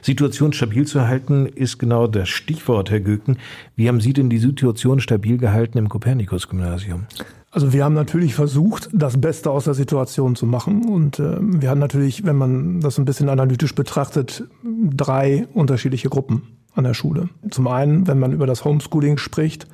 Situation 0.00 0.52
stabil 0.52 0.86
zu 0.86 1.06
halten 1.06 1.46
ist 1.46 1.78
genau 1.78 2.06
das 2.06 2.28
Stichwort, 2.28 2.90
Herr 2.90 3.00
Göken. 3.00 3.36
Wie 3.76 3.86
haben 3.86 4.00
Sie 4.00 4.14
denn 4.14 4.30
die 4.30 4.38
Situation 4.38 4.98
stabil 4.98 5.36
gehalten 5.36 5.76
im 5.76 5.90
Kopernikus-Gymnasium? 5.90 7.06
Also 7.50 7.72
wir 7.72 7.84
haben 7.84 7.94
natürlich 7.94 8.34
versucht, 8.34 8.88
das 8.92 9.20
Beste 9.20 9.50
aus 9.50 9.64
der 9.64 9.74
Situation 9.74 10.36
zu 10.36 10.46
machen. 10.46 10.88
Und 10.88 11.18
äh, 11.18 11.36
wir 11.40 11.68
haben 11.68 11.78
natürlich, 11.78 12.24
wenn 12.24 12.36
man 12.36 12.80
das 12.80 12.98
ein 12.98 13.04
bisschen 13.04 13.28
analytisch 13.28 13.74
betrachtet, 13.74 14.44
drei 14.64 15.46
unterschiedliche 15.52 16.08
Gruppen 16.08 16.42
an 16.74 16.84
der 16.84 16.94
Schule. 16.94 17.28
Zum 17.50 17.68
einen, 17.68 18.06
wenn 18.06 18.18
man 18.18 18.32
über 18.32 18.46
das 18.46 18.64
Homeschooling 18.64 19.18
spricht, 19.18 19.66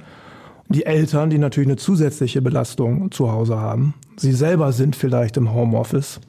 die 0.68 0.86
Eltern, 0.86 1.30
die 1.30 1.38
natürlich 1.38 1.68
eine 1.68 1.76
zusätzliche 1.76 2.42
Belastung 2.42 3.12
zu 3.12 3.30
Hause 3.30 3.58
haben. 3.58 3.94
Sie 4.16 4.32
selber 4.32 4.72
sind 4.72 4.96
vielleicht 4.96 5.36
im 5.36 5.52
Homeoffice 5.52 6.20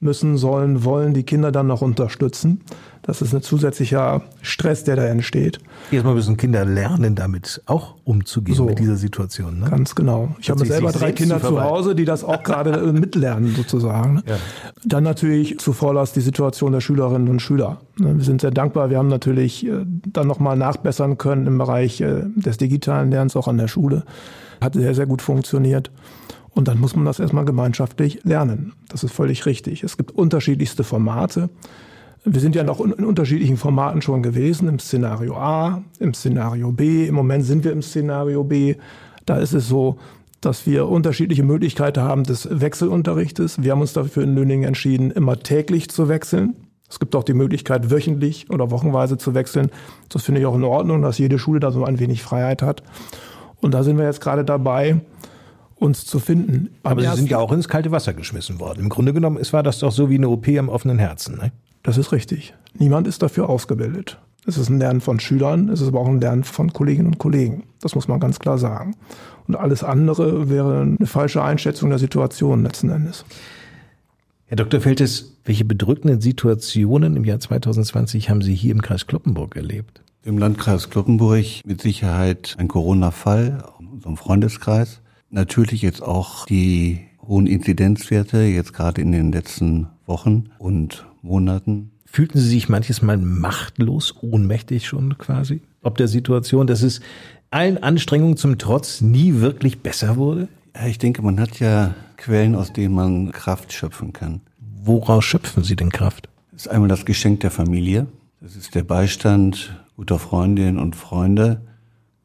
müssen, 0.00 0.38
sollen, 0.38 0.82
wollen 0.84 1.12
die 1.12 1.24
Kinder 1.24 1.52
dann 1.52 1.66
noch 1.66 1.82
unterstützen. 1.82 2.62
Das 3.02 3.20
ist 3.20 3.34
ein 3.34 3.42
zusätzlicher 3.42 4.22
Stress, 4.40 4.84
der 4.84 4.96
da 4.96 5.04
entsteht. 5.04 5.58
Erstmal 5.90 6.14
müssen 6.14 6.38
Kinder 6.38 6.64
lernen, 6.64 7.14
damit 7.14 7.62
auch 7.66 7.96
umzugehen 8.04 8.56
so, 8.56 8.64
mit 8.64 8.78
dieser 8.78 8.96
Situation. 8.96 9.60
Ne? 9.60 9.68
Ganz 9.68 9.94
genau. 9.94 10.34
Ich 10.40 10.50
habe 10.50 10.64
selber 10.64 10.92
drei 10.92 11.12
Kinder 11.12 11.40
zu, 11.40 11.60
Hause, 11.60 11.94
die 11.94 12.06
das 12.06 12.24
auch 12.24 12.42
gerade 12.42 12.72
äh, 12.72 12.92
mitlernen 12.92 13.54
sozusagen. 13.56 14.22
Ja. 14.26 14.36
Dann 14.84 15.04
natürlich 15.04 15.58
zuvorderst 15.58 16.16
die 16.16 16.20
Situation 16.20 16.72
der 16.72 16.80
Schülerinnen 16.80 17.28
und 17.28 17.40
Schüler. 17.40 17.80
Ne, 17.98 18.16
wir 18.16 18.24
sind 18.24 18.40
sehr 18.40 18.52
dankbar. 18.52 18.88
Wir 18.88 18.98
haben 18.98 19.08
natürlich 19.08 19.66
äh, 19.66 19.84
dann 20.06 20.26
nochmal 20.26 20.56
nachbessern 20.56 21.18
können 21.18 21.46
im 21.46 21.58
Bereich 21.58 22.00
äh, 22.00 22.22
des 22.36 22.56
digitalen 22.56 23.10
Lernens 23.10 23.36
auch 23.36 23.48
an 23.48 23.58
der 23.58 23.68
Schule. 23.68 24.04
Hat 24.62 24.74
sehr, 24.74 24.94
sehr 24.94 25.06
gut 25.06 25.20
funktioniert. 25.20 25.90
Und 26.52 26.68
dann 26.68 26.80
muss 26.80 26.96
man 26.96 27.04
das 27.04 27.20
erstmal 27.20 27.44
gemeinschaftlich 27.44 28.24
lernen. 28.24 28.72
Das 28.88 29.04
ist 29.04 29.12
völlig 29.12 29.46
richtig. 29.46 29.82
Es 29.82 29.96
gibt 29.96 30.10
unterschiedlichste 30.10 30.84
Formate. 30.84 31.48
Wir 32.24 32.40
sind 32.40 32.54
ja 32.54 32.64
noch 32.64 32.80
in 32.80 32.92
unterschiedlichen 32.92 33.56
Formaten 33.56 34.02
schon 34.02 34.22
gewesen, 34.22 34.68
im 34.68 34.78
Szenario 34.78 35.36
A, 35.36 35.82
im 36.00 36.12
Szenario 36.12 36.70
B. 36.72 37.06
Im 37.06 37.14
Moment 37.14 37.44
sind 37.44 37.64
wir 37.64 37.72
im 37.72 37.82
Szenario 37.82 38.44
B. 38.44 38.74
Da 39.24 39.38
ist 39.38 39.54
es 39.54 39.68
so, 39.68 39.98
dass 40.40 40.66
wir 40.66 40.88
unterschiedliche 40.88 41.42
Möglichkeiten 41.42 42.00
haben 42.02 42.24
des 42.24 42.48
Wechselunterrichtes. 42.50 43.62
Wir 43.62 43.72
haben 43.72 43.80
uns 43.80 43.92
dafür 43.92 44.22
in 44.22 44.34
Löningen 44.34 44.64
entschieden, 44.64 45.10
immer 45.10 45.38
täglich 45.38 45.88
zu 45.88 46.08
wechseln. 46.08 46.56
Es 46.88 46.98
gibt 46.98 47.14
auch 47.14 47.24
die 47.24 47.34
Möglichkeit, 47.34 47.90
wöchentlich 47.90 48.50
oder 48.50 48.70
wochenweise 48.70 49.16
zu 49.16 49.34
wechseln. 49.34 49.70
Das 50.08 50.24
finde 50.24 50.40
ich 50.40 50.46
auch 50.46 50.56
in 50.56 50.64
Ordnung, 50.64 51.02
dass 51.02 51.18
jede 51.18 51.38
Schule 51.38 51.60
da 51.60 51.70
so 51.70 51.84
ein 51.84 52.00
wenig 52.00 52.22
Freiheit 52.22 52.62
hat. 52.62 52.82
Und 53.60 53.74
da 53.74 53.82
sind 53.82 53.96
wir 53.96 54.04
jetzt 54.04 54.20
gerade 54.20 54.44
dabei, 54.44 55.00
uns 55.80 56.04
zu 56.04 56.20
finden. 56.20 56.70
Aber 56.82 57.02
Sie 57.02 57.16
sind 57.16 57.30
ja 57.30 57.38
auch 57.38 57.52
ins 57.52 57.68
kalte 57.68 57.90
Wasser 57.90 58.12
geschmissen 58.14 58.60
worden. 58.60 58.80
Im 58.80 58.88
Grunde 58.88 59.12
genommen 59.12 59.38
es 59.38 59.52
war 59.52 59.62
das 59.62 59.80
doch 59.80 59.92
so 59.92 60.10
wie 60.10 60.16
eine 60.16 60.28
OP 60.28 60.46
am 60.48 60.68
offenen 60.68 60.98
Herzen. 60.98 61.36
Ne? 61.36 61.52
Das 61.82 61.96
ist 61.96 62.12
richtig. 62.12 62.54
Niemand 62.78 63.08
ist 63.08 63.22
dafür 63.22 63.48
ausgebildet. 63.48 64.18
Es 64.46 64.56
ist 64.56 64.68
ein 64.68 64.78
Lernen 64.78 65.00
von 65.00 65.20
Schülern, 65.20 65.68
es 65.68 65.80
ist 65.80 65.88
aber 65.88 66.00
auch 66.00 66.08
ein 66.08 66.20
Lernen 66.20 66.44
von 66.44 66.72
Kolleginnen 66.72 67.08
und 67.08 67.18
Kollegen. 67.18 67.64
Das 67.80 67.94
muss 67.94 68.08
man 68.08 68.20
ganz 68.20 68.38
klar 68.38 68.58
sagen. 68.58 68.96
Und 69.46 69.56
alles 69.56 69.82
andere 69.82 70.48
wäre 70.48 70.80
eine 70.80 71.06
falsche 71.06 71.42
Einschätzung 71.42 71.90
der 71.90 71.98
Situation 71.98 72.62
letzten 72.62 72.90
Endes. 72.90 73.24
Herr 74.46 74.56
Dr. 74.56 74.80
Feltes, 74.80 75.36
welche 75.44 75.64
bedrückenden 75.64 76.20
Situationen 76.20 77.16
im 77.16 77.24
Jahr 77.24 77.40
2020 77.40 78.30
haben 78.30 78.42
Sie 78.42 78.54
hier 78.54 78.72
im 78.72 78.82
Kreis 78.82 79.06
Kloppenburg 79.06 79.56
erlebt? 79.56 80.02
Im 80.24 80.38
Landkreis 80.38 80.90
Kloppenburg 80.90 81.44
mit 81.64 81.80
Sicherheit 81.80 82.56
ein 82.58 82.68
Corona-Fall, 82.68 83.62
in 83.78 83.88
unserem 83.88 84.16
Freundeskreis. 84.16 85.00
Natürlich 85.30 85.82
jetzt 85.82 86.02
auch 86.02 86.44
die 86.46 87.00
hohen 87.22 87.46
Inzidenzwerte, 87.46 88.42
jetzt 88.42 88.72
gerade 88.72 89.00
in 89.00 89.12
den 89.12 89.30
letzten 89.30 89.86
Wochen 90.06 90.50
und 90.58 91.06
Monaten. 91.22 91.92
Fühlten 92.04 92.40
Sie 92.40 92.48
sich 92.48 92.68
manches 92.68 93.02
Mal 93.02 93.16
machtlos, 93.16 94.16
ohnmächtig 94.20 94.88
schon 94.88 95.16
quasi? 95.18 95.62
Ob 95.82 95.96
der 95.96 96.08
Situation, 96.08 96.66
dass 96.66 96.82
es 96.82 97.00
allen 97.50 97.78
Anstrengungen 97.78 98.36
zum 98.36 98.58
Trotz 98.58 99.00
nie 99.00 99.34
wirklich 99.36 99.80
besser 99.80 100.16
wurde? 100.16 100.48
Ich 100.86 100.98
denke, 100.98 101.22
man 101.22 101.38
hat 101.38 101.60
ja 101.60 101.94
Quellen, 102.16 102.56
aus 102.56 102.72
denen 102.72 102.94
man 102.94 103.30
Kraft 103.30 103.72
schöpfen 103.72 104.12
kann. 104.12 104.40
Woraus 104.82 105.24
schöpfen 105.24 105.62
Sie 105.62 105.76
denn 105.76 105.90
Kraft? 105.90 106.28
Das 106.50 106.62
ist 106.62 106.68
einmal 106.68 106.88
das 106.88 107.04
Geschenk 107.04 107.40
der 107.40 107.52
Familie. 107.52 108.08
Das 108.40 108.56
ist 108.56 108.74
der 108.74 108.82
Beistand 108.82 109.76
guter 109.94 110.18
Freundinnen 110.18 110.78
und 110.78 110.96
Freunde. 110.96 111.60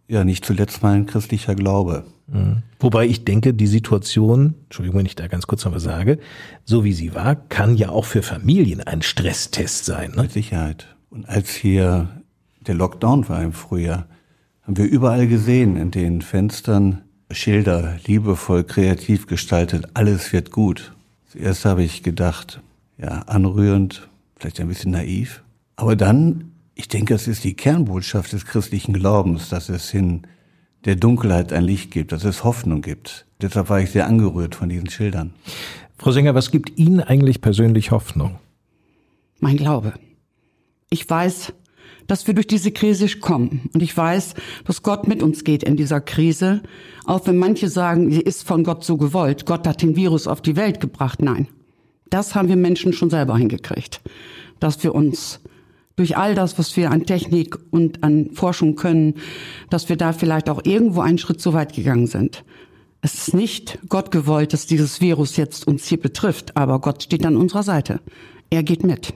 Ja, 0.08 0.24
nicht 0.24 0.46
zuletzt 0.46 0.82
mein 0.82 1.06
christlicher 1.06 1.54
Glaube. 1.54 2.06
Mhm. 2.27 2.63
Wobei 2.79 3.05
ich 3.05 3.25
denke, 3.25 3.53
die 3.53 3.67
Situation, 3.67 4.55
Entschuldigung, 4.63 5.00
wenn 5.00 5.05
ich 5.05 5.15
da 5.15 5.27
ganz 5.27 5.48
kurz 5.48 5.65
noch 5.65 5.74
was 5.74 5.84
sage, 5.84 6.20
so 6.63 6.84
wie 6.84 6.94
sie 6.94 7.13
war, 7.13 7.36
kann 7.36 7.75
ja 7.75 7.89
auch 7.89 8.05
für 8.05 8.24
Familien 8.24 8.82
ein 8.82 9.01
Stresstest 9.01 9.86
sein. 9.86 10.12
Ne? 10.12 10.24
Mit 10.24 10.32
Sicherheit. 10.32 10.96
Und 11.10 11.27
als 11.29 11.51
hier 11.51 12.10
der 12.62 12.75
Lockdown 12.75 13.29
war 13.29 13.41
im 13.44 13.53
Frühjahr, 13.53 14.08
haben 14.63 14.77
wir 14.77 14.86
überall 14.86 15.27
gesehen 15.27 15.77
in 15.77 15.91
den 15.91 16.22
Fenstern 16.22 17.01
Schilder, 17.32 17.98
liebevoll, 18.05 18.63
kreativ 18.63 19.27
gestaltet, 19.27 19.88
alles 19.94 20.32
wird 20.32 20.51
gut. 20.51 20.94
Zuerst 21.27 21.65
habe 21.65 21.84
ich 21.84 22.03
gedacht, 22.03 22.62
ja, 22.98 23.24
anrührend, 23.24 24.08
vielleicht 24.38 24.60
ein 24.60 24.67
bisschen 24.67 24.91
naiv. 24.91 25.44
Aber 25.75 25.96
dann, 25.96 26.51
ich 26.75 26.88
denke, 26.88 27.13
es 27.13 27.27
ist 27.27 27.44
die 27.44 27.55
Kernbotschaft 27.55 28.34
des 28.34 28.46
christlichen 28.46 28.94
Glaubens, 28.94 29.50
dass 29.50 29.70
es 29.70 29.89
hin 29.89 30.22
der 30.86 30.96
Dunkelheit 30.96 31.51
ein 31.51 31.63
Licht 31.63 31.92
gibt, 31.92 32.12
dass 32.12 32.24
es 32.24 32.44
Hoffnung 32.44 32.82
gibt. 32.82 33.25
Deshalb 33.42 33.70
war 33.70 33.82
ich 33.82 33.92
sehr 33.92 34.08
angerührt 34.08 34.56
von 34.56 34.70
diesen 34.70 34.89
Schildern. 34.89 35.34
Frau 35.98 36.12
Sänger, 36.12 36.36
was 36.36 36.51
gibt 36.51 36.77
Ihnen 36.77 37.01
eigentlich 37.01 37.42
persönlich 37.42 37.92
Hoffnung? 37.92 38.39
Mein 39.39 39.58
Glaube. 39.58 39.94
Ich 40.89 41.10
weiß, 41.10 41.54
dass 42.08 42.27
wir 42.27 42.34
durch 42.34 42.48
diese 42.48 42.72
Krise 42.72 43.08
kommen. 43.20 43.70
Und 43.74 43.82
ich 43.82 43.96
weiß, 43.96 44.36
dass 44.65 44.84
Gott 44.84 45.08
mit 45.08 45.24
uns 45.24 45.44
geht 45.44 45.63
in 45.63 45.75
dieser 45.75 46.01
Krise. 46.01 46.62
Auch 47.06 47.25
wenn 47.25 47.38
manche 47.38 47.68
sagen, 47.68 48.12
sie 48.12 48.22
ist 48.22 48.48
von 48.48 48.63
Gott 48.63 48.84
so 48.84 48.98
gewollt. 48.98 49.46
Gott 49.46 49.68
hat 49.68 49.82
den 49.82 49.96
Virus 49.96 50.27
auf 50.27 50.42
die 50.42 50.56
Welt 50.56 50.80
gebracht. 50.80 51.22
Nein. 51.22 51.48
Das 52.10 52.36
haben 52.36 52.48
wir 52.48 52.56
Menschen 52.56 52.94
schon 52.94 53.10
selber 53.10 53.38
hingekriegt. 53.38 54.01
Dass 54.60 54.84
wir 54.84 54.94
uns 54.94 55.39
durch 55.96 56.18
all 56.18 56.36
das, 56.36 56.58
was 56.60 56.75
wir 56.75 56.92
an 56.92 57.06
Technik 57.06 57.58
und 57.72 58.04
an 58.04 58.32
Forschung 58.34 58.75
können, 58.75 59.16
dass 59.70 59.90
wir 59.90 59.96
da 59.96 60.14
vielleicht 60.14 60.50
auch 60.50 60.62
irgendwo 60.66 61.02
einen 61.02 61.18
Schritt 61.18 61.42
zu 61.42 61.54
weit 61.54 61.74
gegangen 61.74 62.08
sind. 62.08 62.44
Es 63.02 63.14
ist 63.14 63.34
nicht 63.34 63.80
Gott 63.88 64.12
gewollt, 64.12 64.52
dass 64.52 64.66
dieses 64.66 65.00
Virus 65.00 65.38
jetzt 65.38 65.68
uns 65.68 65.86
hier 65.86 66.00
betrifft, 66.00 66.58
aber 66.58 66.80
Gott 66.80 67.04
steht 67.04 67.25
an 67.25 67.38
unserer 67.38 67.64
Seite. 67.64 68.00
Er 68.50 68.64
geht 68.64 68.84
mit 68.84 69.14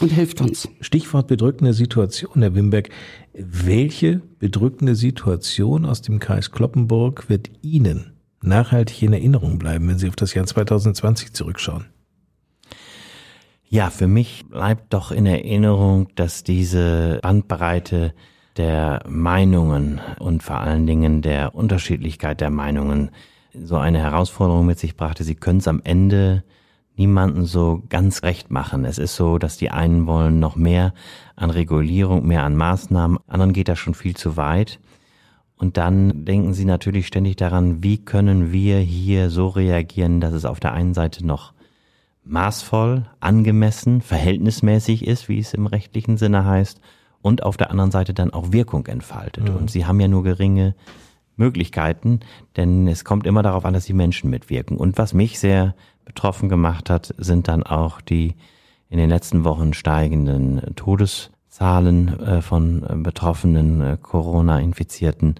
und 0.00 0.10
hilft 0.10 0.40
uns. 0.40 0.68
Stichwort 0.80 1.26
bedrückende 1.26 1.74
Situation, 1.74 2.40
Herr 2.40 2.54
Wimberg. 2.54 2.90
Welche 3.34 4.22
bedrückende 4.38 4.94
Situation 4.94 5.84
aus 5.84 6.02
dem 6.02 6.18
Kreis 6.18 6.50
Kloppenburg 6.50 7.28
wird 7.28 7.50
Ihnen 7.62 8.12
nachhaltig 8.42 9.02
in 9.02 9.12
Erinnerung 9.12 9.58
bleiben, 9.58 9.88
wenn 9.88 9.98
Sie 9.98 10.08
auf 10.08 10.16
das 10.16 10.34
Jahr 10.34 10.46
2020 10.46 11.32
zurückschauen? 11.32 11.86
Ja, 13.74 13.88
für 13.88 14.06
mich 14.06 14.44
bleibt 14.50 14.92
doch 14.92 15.12
in 15.12 15.24
Erinnerung, 15.24 16.08
dass 16.14 16.44
diese 16.44 17.20
Bandbreite 17.22 18.12
der 18.58 19.02
Meinungen 19.08 19.98
und 20.18 20.42
vor 20.42 20.58
allen 20.58 20.86
Dingen 20.86 21.22
der 21.22 21.54
Unterschiedlichkeit 21.54 22.42
der 22.42 22.50
Meinungen 22.50 23.12
so 23.54 23.78
eine 23.78 23.98
Herausforderung 23.98 24.66
mit 24.66 24.78
sich 24.78 24.94
brachte. 24.94 25.24
Sie 25.24 25.36
können 25.36 25.60
es 25.60 25.68
am 25.68 25.80
Ende 25.84 26.44
niemanden 26.96 27.46
so 27.46 27.82
ganz 27.88 28.22
recht 28.22 28.50
machen. 28.50 28.84
Es 28.84 28.98
ist 28.98 29.16
so, 29.16 29.38
dass 29.38 29.56
die 29.56 29.70
einen 29.70 30.06
wollen 30.06 30.38
noch 30.38 30.54
mehr 30.54 30.92
an 31.34 31.48
Regulierung, 31.48 32.26
mehr 32.26 32.44
an 32.44 32.54
Maßnahmen, 32.54 33.20
anderen 33.26 33.54
geht 33.54 33.68
das 33.68 33.78
schon 33.78 33.94
viel 33.94 34.14
zu 34.14 34.36
weit. 34.36 34.80
Und 35.56 35.78
dann 35.78 36.26
denken 36.26 36.52
sie 36.52 36.66
natürlich 36.66 37.06
ständig 37.06 37.36
daran, 37.36 37.82
wie 37.82 38.04
können 38.04 38.52
wir 38.52 38.80
hier 38.80 39.30
so 39.30 39.48
reagieren, 39.48 40.20
dass 40.20 40.34
es 40.34 40.44
auf 40.44 40.60
der 40.60 40.74
einen 40.74 40.92
Seite 40.92 41.26
noch 41.26 41.54
maßvoll, 42.24 43.04
angemessen, 43.20 44.00
verhältnismäßig 44.00 45.06
ist, 45.06 45.28
wie 45.28 45.38
es 45.38 45.54
im 45.54 45.66
rechtlichen 45.66 46.16
Sinne 46.16 46.44
heißt, 46.44 46.80
und 47.20 47.42
auf 47.44 47.56
der 47.56 47.70
anderen 47.70 47.90
Seite 47.90 48.14
dann 48.14 48.32
auch 48.32 48.52
Wirkung 48.52 48.86
entfaltet. 48.86 49.48
Mhm. 49.48 49.56
Und 49.56 49.70
sie 49.70 49.86
haben 49.86 50.00
ja 50.00 50.08
nur 50.08 50.22
geringe 50.22 50.74
Möglichkeiten, 51.36 52.20
denn 52.56 52.88
es 52.88 53.04
kommt 53.04 53.26
immer 53.26 53.42
darauf 53.42 53.64
an, 53.64 53.74
dass 53.74 53.86
die 53.86 53.94
Menschen 53.94 54.30
mitwirken. 54.30 54.76
Und 54.76 54.98
was 54.98 55.14
mich 55.14 55.38
sehr 55.38 55.74
betroffen 56.04 56.48
gemacht 56.48 56.90
hat, 56.90 57.14
sind 57.18 57.48
dann 57.48 57.62
auch 57.62 58.00
die 58.00 58.34
in 58.88 58.98
den 58.98 59.08
letzten 59.08 59.44
Wochen 59.44 59.72
steigenden 59.72 60.74
Todeszahlen 60.76 62.20
äh, 62.20 62.42
von 62.42 62.82
äh, 62.82 62.94
betroffenen 62.96 63.80
äh, 63.80 63.96
Corona-Infizierten. 64.00 65.36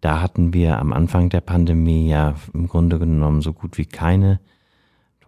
Da 0.00 0.20
hatten 0.20 0.52
wir 0.54 0.78
am 0.78 0.92
Anfang 0.92 1.28
der 1.28 1.42
Pandemie 1.42 2.08
ja 2.08 2.34
im 2.52 2.66
Grunde 2.66 2.98
genommen 2.98 3.42
so 3.42 3.52
gut 3.52 3.78
wie 3.78 3.86
keine 3.86 4.40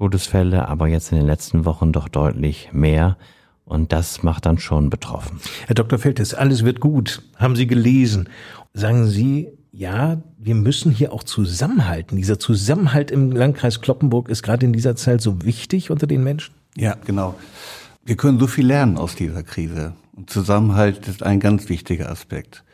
Todesfälle, 0.02 0.66
aber 0.66 0.88
jetzt 0.88 1.12
in 1.12 1.18
den 1.18 1.28
letzten 1.28 1.64
Wochen 1.64 1.92
doch 1.92 2.08
deutlich 2.08 2.70
mehr. 2.72 3.16
Und 3.64 3.92
das 3.92 4.24
macht 4.24 4.46
dann 4.46 4.58
schon 4.58 4.90
betroffen. 4.90 5.38
Herr 5.66 5.76
Dr. 5.76 5.96
Feltes, 5.96 6.34
alles 6.34 6.64
wird 6.64 6.80
gut. 6.80 7.22
Haben 7.36 7.54
Sie 7.54 7.68
gelesen? 7.68 8.28
Sagen 8.74 9.06
Sie, 9.06 9.52
ja, 9.70 10.20
wir 10.38 10.56
müssen 10.56 10.90
hier 10.90 11.12
auch 11.12 11.22
zusammenhalten. 11.22 12.16
Dieser 12.16 12.40
Zusammenhalt 12.40 13.12
im 13.12 13.30
Landkreis 13.30 13.80
Kloppenburg 13.80 14.28
ist 14.28 14.42
gerade 14.42 14.66
in 14.66 14.72
dieser 14.72 14.96
Zeit 14.96 15.20
so 15.20 15.44
wichtig 15.44 15.92
unter 15.92 16.08
den 16.08 16.24
Menschen. 16.24 16.52
Ja, 16.76 16.96
genau. 17.04 17.36
Wir 18.04 18.16
können 18.16 18.40
so 18.40 18.48
viel 18.48 18.66
lernen 18.66 18.98
aus 18.98 19.14
dieser 19.14 19.44
Krise. 19.44 19.92
Und 20.16 20.30
Zusammenhalt 20.30 21.06
ist 21.06 21.22
ein 21.22 21.38
ganz 21.38 21.68
wichtiger 21.68 22.10
Aspekt. 22.10 22.64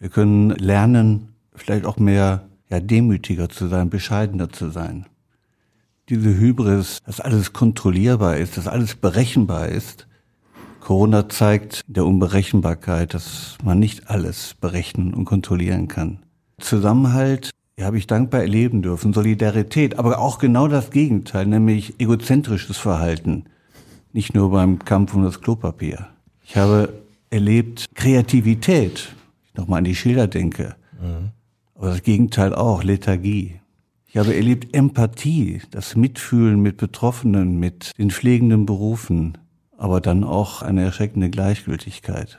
Wir 0.00 0.08
können 0.08 0.52
lernen, 0.52 1.34
vielleicht 1.54 1.84
auch 1.84 1.98
mehr 1.98 2.48
ja, 2.70 2.80
demütiger 2.80 3.50
zu 3.50 3.68
sein, 3.68 3.90
bescheidener 3.90 4.48
zu 4.48 4.70
sein 4.70 5.04
diese 6.08 6.38
Hybris, 6.38 6.98
dass 7.04 7.20
alles 7.20 7.52
kontrollierbar 7.52 8.36
ist, 8.36 8.56
dass 8.56 8.68
alles 8.68 8.94
berechenbar 8.94 9.68
ist. 9.68 10.06
Corona 10.80 11.28
zeigt 11.28 11.82
der 11.88 12.06
Unberechenbarkeit, 12.06 13.12
dass 13.12 13.58
man 13.64 13.78
nicht 13.78 14.08
alles 14.08 14.54
berechnen 14.60 15.14
und 15.14 15.24
kontrollieren 15.24 15.88
kann. 15.88 16.20
Zusammenhalt 16.58 17.50
ja, 17.78 17.86
habe 17.86 17.98
ich 17.98 18.06
dankbar 18.06 18.40
erleben 18.40 18.82
dürfen, 18.82 19.12
Solidarität, 19.12 19.98
aber 19.98 20.18
auch 20.18 20.38
genau 20.38 20.68
das 20.68 20.90
Gegenteil, 20.90 21.46
nämlich 21.46 22.00
egozentrisches 22.00 22.78
Verhalten. 22.78 23.44
Nicht 24.12 24.34
nur 24.34 24.50
beim 24.50 24.78
Kampf 24.78 25.12
um 25.12 25.24
das 25.24 25.40
Klopapier. 25.40 26.06
Ich 26.42 26.56
habe 26.56 26.92
erlebt 27.28 27.86
Kreativität, 27.94 29.08
ich 29.44 29.54
nochmal 29.54 29.78
an 29.78 29.84
die 29.84 29.94
Schilder 29.94 30.26
denke, 30.26 30.76
mhm. 31.00 31.30
aber 31.74 31.88
das 31.88 32.02
Gegenteil 32.02 32.54
auch, 32.54 32.82
Lethargie. 32.82 33.60
Ich 34.16 34.20
habe 34.20 34.34
erlebt 34.34 34.74
Empathie, 34.74 35.60
das 35.72 35.94
Mitfühlen 35.94 36.62
mit 36.62 36.78
Betroffenen, 36.78 37.60
mit 37.60 37.92
den 37.98 38.10
pflegenden 38.10 38.64
Berufen, 38.64 39.36
aber 39.76 40.00
dann 40.00 40.24
auch 40.24 40.62
eine 40.62 40.84
erschreckende 40.84 41.28
Gleichgültigkeit. 41.28 42.38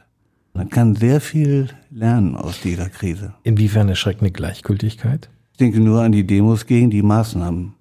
Man 0.56 0.70
kann 0.70 0.96
sehr 0.96 1.22
viel 1.22 1.70
lernen 1.92 2.36
aus 2.36 2.62
dieser 2.62 2.90
Krise. 2.90 3.36
Inwiefern 3.44 3.90
erschreckende 3.90 4.32
Gleichgültigkeit? 4.32 5.30
Ich 5.52 5.60
denke 5.60 5.80
nur 5.80 6.02
an 6.02 6.14
die 6.14 6.26
Demos 6.26 6.66
gegen 6.66 6.90
die 6.90 7.04
Maßnahmen, 7.04 7.76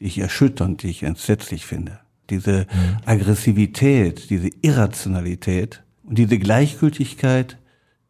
die 0.00 0.04
ich 0.04 0.16
erschütternd, 0.16 0.82
die 0.82 0.88
ich 0.88 1.02
entsetzlich 1.02 1.66
finde. 1.66 1.98
Diese 2.30 2.60
mhm. 2.60 2.96
Aggressivität, 3.04 4.30
diese 4.30 4.48
Irrationalität 4.62 5.82
und 6.04 6.16
diese 6.16 6.38
Gleichgültigkeit 6.38 7.58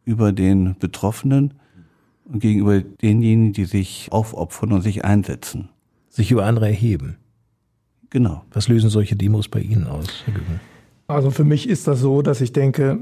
über 0.05 0.31
den 0.31 0.77
Betroffenen 0.79 1.55
und 2.25 2.39
gegenüber 2.39 2.81
denjenigen, 2.81 3.53
die 3.53 3.65
sich 3.65 4.07
aufopfern 4.11 4.71
und 4.71 4.81
sich 4.81 5.03
einsetzen. 5.03 5.69
Sich 6.09 6.31
über 6.31 6.45
andere 6.45 6.67
erheben. 6.67 7.17
Genau. 8.09 8.43
Was 8.51 8.67
lösen 8.67 8.89
solche 8.89 9.15
Demos 9.15 9.47
bei 9.47 9.59
Ihnen 9.59 9.87
aus, 9.87 10.07
Herr 10.25 10.33
Gügen? 10.33 10.59
Also 11.07 11.31
für 11.31 11.43
mich 11.43 11.67
ist 11.67 11.87
das 11.87 11.99
so, 11.99 12.21
dass 12.21 12.41
ich 12.41 12.53
denke, 12.53 12.99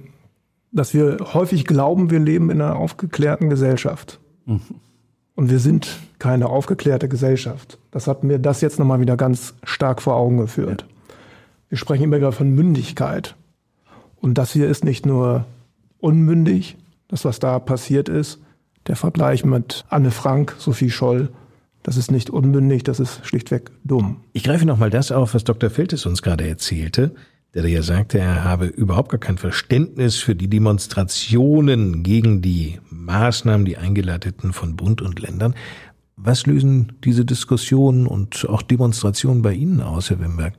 dass 0.72 0.94
wir 0.94 1.18
häufig 1.34 1.66
glauben, 1.66 2.10
wir 2.10 2.20
leben 2.20 2.50
in 2.50 2.62
einer 2.62 2.78
aufgeklärten 2.78 3.50
Gesellschaft. 3.50 4.20
Mhm. 4.46 4.62
Und 5.36 5.50
wir 5.50 5.60
sind 5.60 6.00
keine 6.20 6.48
aufgeklärte 6.48 7.10
Gesellschaft. 7.10 7.78
Das 7.92 8.08
hat 8.08 8.24
mir 8.24 8.40
das 8.40 8.62
jetzt 8.62 8.80
nochmal 8.80 9.02
wieder 9.02 9.18
ganz 9.18 9.54
stark 9.64 10.02
vor 10.02 10.16
Augen 10.16 10.38
geführt. 10.38 10.86
Ja. 10.88 11.16
Wir 11.70 11.78
sprechen 11.78 12.04
immer 12.04 12.18
wieder 12.18 12.32
von 12.32 12.50
Mündigkeit. 12.54 13.36
Und 14.18 14.38
das 14.38 14.52
hier 14.52 14.68
ist 14.68 14.84
nicht 14.84 15.06
nur 15.06 15.46
unmündig, 16.00 16.78
das, 17.08 17.26
was 17.26 17.40
da 17.40 17.60
passiert 17.60 18.08
ist, 18.08 18.40
der 18.88 18.96
Vergleich 18.96 19.46
mit 19.46 19.86
Anne 19.90 20.12
Frank, 20.12 20.56
Sophie 20.58 20.90
Scholl, 20.90 21.30
das 21.84 21.98
ist 21.98 22.12
nicht 22.12 22.30
unmündig, 22.30 22.84
das 22.84 23.00
ist 23.00 23.26
schlichtweg 23.26 23.72
dumm. 23.84 24.18
Ich 24.34 24.44
greife 24.44 24.66
nochmal 24.66 24.90
das 24.90 25.12
auf, 25.12 25.34
was 25.34 25.44
Dr. 25.44 25.70
Feltes 25.70 26.06
uns 26.06 26.22
gerade 26.22 26.48
erzählte, 26.48 27.16
der 27.54 27.68
ja 27.68 27.82
sagte, 27.82 28.20
er 28.20 28.44
habe 28.44 28.68
überhaupt 28.68 29.10
gar 29.10 29.20
kein 29.20 29.38
Verständnis 29.38 30.18
für 30.18 30.36
die 30.36 30.48
Demonstrationen 30.48 32.04
gegen 32.04 32.42
die 32.42 32.80
Maßnahmen, 32.90 33.66
die 33.66 33.78
eingeleiteten 33.78 34.54
von 34.54 34.76
Bund 34.76 35.02
und 35.02 35.20
Ländern. 35.20 35.56
Was 36.16 36.46
lösen 36.46 36.94
diese 37.04 37.26
Diskussionen 37.26 38.08
und 38.08 38.48
auch 38.48 38.62
Demonstrationen 38.62 39.42
bei 39.42 39.54
Ihnen 39.54 39.82
aus, 39.82 40.10
Herr 40.12 40.20
Wimberg? 40.20 40.54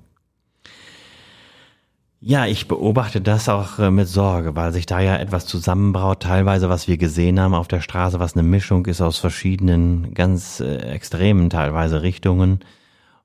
Ja, 2.25 2.47
ich 2.47 2.69
beobachte 2.69 3.21
das 3.21 3.49
auch 3.49 3.81
äh, 3.81 3.91
mit 3.91 4.07
Sorge, 4.07 4.55
weil 4.55 4.73
sich 4.73 4.87
da 4.87 5.01
ja 5.01 5.17
etwas 5.17 5.45
zusammenbraut, 5.45 6.21
teilweise 6.21 6.69
was 6.69 6.87
wir 6.87 6.97
gesehen 6.97 7.41
haben 7.41 7.53
auf 7.53 7.67
der 7.67 7.81
Straße, 7.81 8.21
was 8.21 8.35
eine 8.35 8.45
Mischung 8.45 8.87
ist 8.87 9.01
aus 9.01 9.19
verschiedenen 9.19 10.15
ganz 10.15 10.61
äh, 10.61 10.77
extremen 10.77 11.51
teilweise 11.51 12.03
Richtungen, 12.03 12.61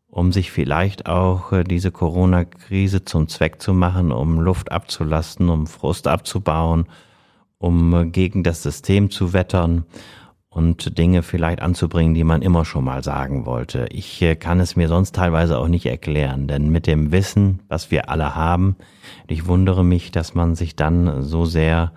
um 0.10 0.32
sich 0.32 0.50
vielleicht 0.50 1.06
auch 1.06 1.52
äh, 1.52 1.64
diese 1.64 1.92
Corona-Krise 1.92 3.06
zum 3.06 3.28
Zweck 3.28 3.62
zu 3.62 3.76
machen, 3.76 4.12
um 4.12 4.40
Luft 4.40 4.72
abzulasten, 4.72 5.50
um 5.50 5.68
Frust 5.68 6.08
abzubauen, 6.08 6.88
um 7.60 8.12
gegen 8.12 8.42
das 8.42 8.64
System 8.64 9.12
zu 9.12 9.32
wettern 9.32 9.86
und 10.58 10.98
Dinge 10.98 11.22
vielleicht 11.22 11.62
anzubringen, 11.62 12.16
die 12.16 12.24
man 12.24 12.42
immer 12.42 12.66
schon 12.66 12.84
mal 12.84 13.04
sagen 13.04 13.46
wollte. 13.46 13.86
Ich 13.92 14.20
äh, 14.24 14.36
kann 14.36 14.60
es 14.60 14.76
mir 14.76 14.88
sonst 14.88 15.14
teilweise 15.14 15.60
auch 15.60 15.68
nicht 15.68 15.86
erklären, 15.86 16.48
denn 16.48 16.72
mit 16.72 16.88
dem 16.88 17.12
Wissen, 17.12 17.60
was 17.68 17.92
wir 17.92 18.10
alle 18.10 18.36
haben, 18.36 18.76
ich 19.28 19.46
wundere 19.46 19.86
mich, 19.86 20.12
dass 20.12 20.34
man 20.34 20.56
sich 20.56 20.76
dann 20.76 21.22
so 21.22 21.46
sehr 21.46 21.92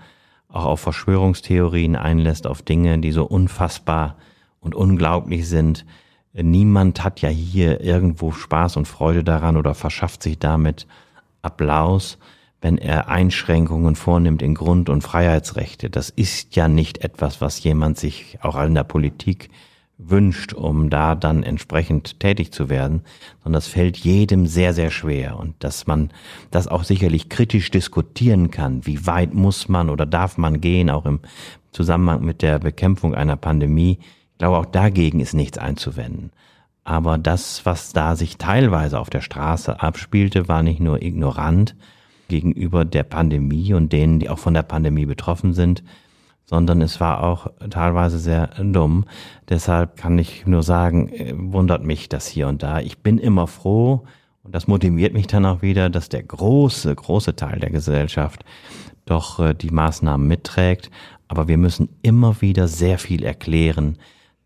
auch 0.51 0.67
auf 0.67 0.81
Verschwörungstheorien 0.81 1.97
einlässt, 1.97 2.47
auf 2.47 2.61
Dinge, 2.61 2.99
die 2.99 3.13
so 3.13 3.25
unfassbar 3.25 4.17
und 4.61 4.75
unglaublich 4.75 5.49
sind. 5.49 5.87
Niemand 6.35 7.03
hat 7.03 7.23
ja 7.23 7.31
hier 7.31 7.81
irgendwo 7.81 8.31
Spaß 8.31 8.77
und 8.77 8.87
Freude 8.87 9.25
daran 9.25 9.57
oder 9.57 9.75
verschafft 9.75 10.23
sich 10.23 10.39
damit 10.39 10.87
Applaus 11.41 12.19
wenn 12.61 12.79
er 12.79 13.09
Einschränkungen 13.09 13.97
vornimmt 13.97 14.43
in 14.43 14.55
Grund- 14.55 14.89
und 14.89 15.03
Freiheitsrechte. 15.03 15.91
Das 15.91 16.11
ist 16.11 16.57
ja 16.57 16.69
nicht 16.69 16.99
etwas, 17.05 17.41
was 17.41 17.63
jemand 17.63 17.99
sich 17.99 18.39
auch 18.43 18.61
in 18.63 18.75
der 18.75 18.85
Politik 18.85 19.51
wünscht, 20.03 20.53
um 20.53 20.91
da 20.91 21.15
dann 21.15 21.43
entsprechend 21.43 22.21
tätig 22.21 22.53
zu 22.53 22.69
werden, 22.69 23.03
sondern 23.43 23.59
das 23.59 23.67
fällt 23.67 23.99
jedem 23.99 24.47
sehr, 24.47 24.73
sehr 24.73 24.91
schwer. 24.91 25.39
Und 25.39 25.63
dass 25.63 25.87
man 25.87 26.11
das 26.51 26.69
auch 26.69 26.85
sicherlich 26.85 27.29
kritisch 27.29 27.71
diskutieren 27.71 28.51
kann, 28.51 28.87
wie 28.87 29.07
weit 29.07 29.35
muss 29.35 29.69
man 29.69 29.91
oder 29.91 30.07
darf 30.07 30.39
man 30.39 30.61
gehen, 30.61 30.91
auch 30.91 31.07
im 31.07 31.21
Zusammenhang 31.73 32.25
mit 32.25 32.43
der 32.43 32.59
Bekämpfung 32.59 33.15
einer 33.15 33.37
Pandemie. 33.37 33.99
Ich 34.33 34.39
glaube, 34.39 34.59
auch 34.59 34.67
dagegen 34.67 35.21
ist 35.21 35.35
nichts 35.35 35.59
einzuwenden. 35.59 36.33
Aber 36.83 37.19
das, 37.19 37.67
was 37.67 37.93
da 37.93 38.17
sich 38.17 38.39
teilweise 38.39 38.99
auf 38.99 39.11
der 39.11 39.21
Straße 39.21 39.81
abspielte, 39.81 40.49
war 40.49 40.63
nicht 40.63 40.81
nur 40.81 41.03
ignorant, 41.03 41.77
gegenüber 42.31 42.87
der 42.87 43.03
Pandemie 43.03 43.75
und 43.75 43.93
denen, 43.93 44.21
die 44.21 44.31
auch 44.31 44.39
von 44.39 44.55
der 44.55 44.63
Pandemie 44.63 45.05
betroffen 45.05 45.53
sind, 45.53 45.83
sondern 46.47 46.81
es 46.81 46.99
war 47.01 47.23
auch 47.23 47.49
teilweise 47.69 48.19
sehr 48.19 48.47
dumm. 48.63 49.05
Deshalb 49.49 49.97
kann 49.97 50.19
ich 50.19 50.47
nur 50.47 50.63
sagen, 50.63 51.09
äh, 51.11 51.35
wundert 51.37 51.85
mich 51.85 52.09
das 52.09 52.27
hier 52.27 52.49
und 52.49 52.63
da. 52.63 52.81
Ich 52.81 52.99
bin 52.99 53.19
immer 53.19 53.47
froh 53.47 54.05
und 54.43 54.55
das 54.55 54.67
motiviert 54.67 55.13
mich 55.13 55.27
dann 55.27 55.45
auch 55.45 55.61
wieder, 55.61 55.91
dass 55.91 56.09
der 56.09 56.23
große, 56.23 56.95
große 56.95 57.37
Teil 57.37 57.61
der 57.61 57.71
Gesellschaft 57.71 58.45
doch 59.05 59.39
äh, 59.39 59.55
die 59.55 59.71
Maßnahmen 59.71 60.27
mitträgt. 60.27 60.91
Aber 61.29 61.47
wir 61.47 61.59
müssen 61.59 61.91
immer 62.03 62.41
wieder 62.41 62.67
sehr 62.67 62.99
viel 62.99 63.23
erklären, 63.23 63.99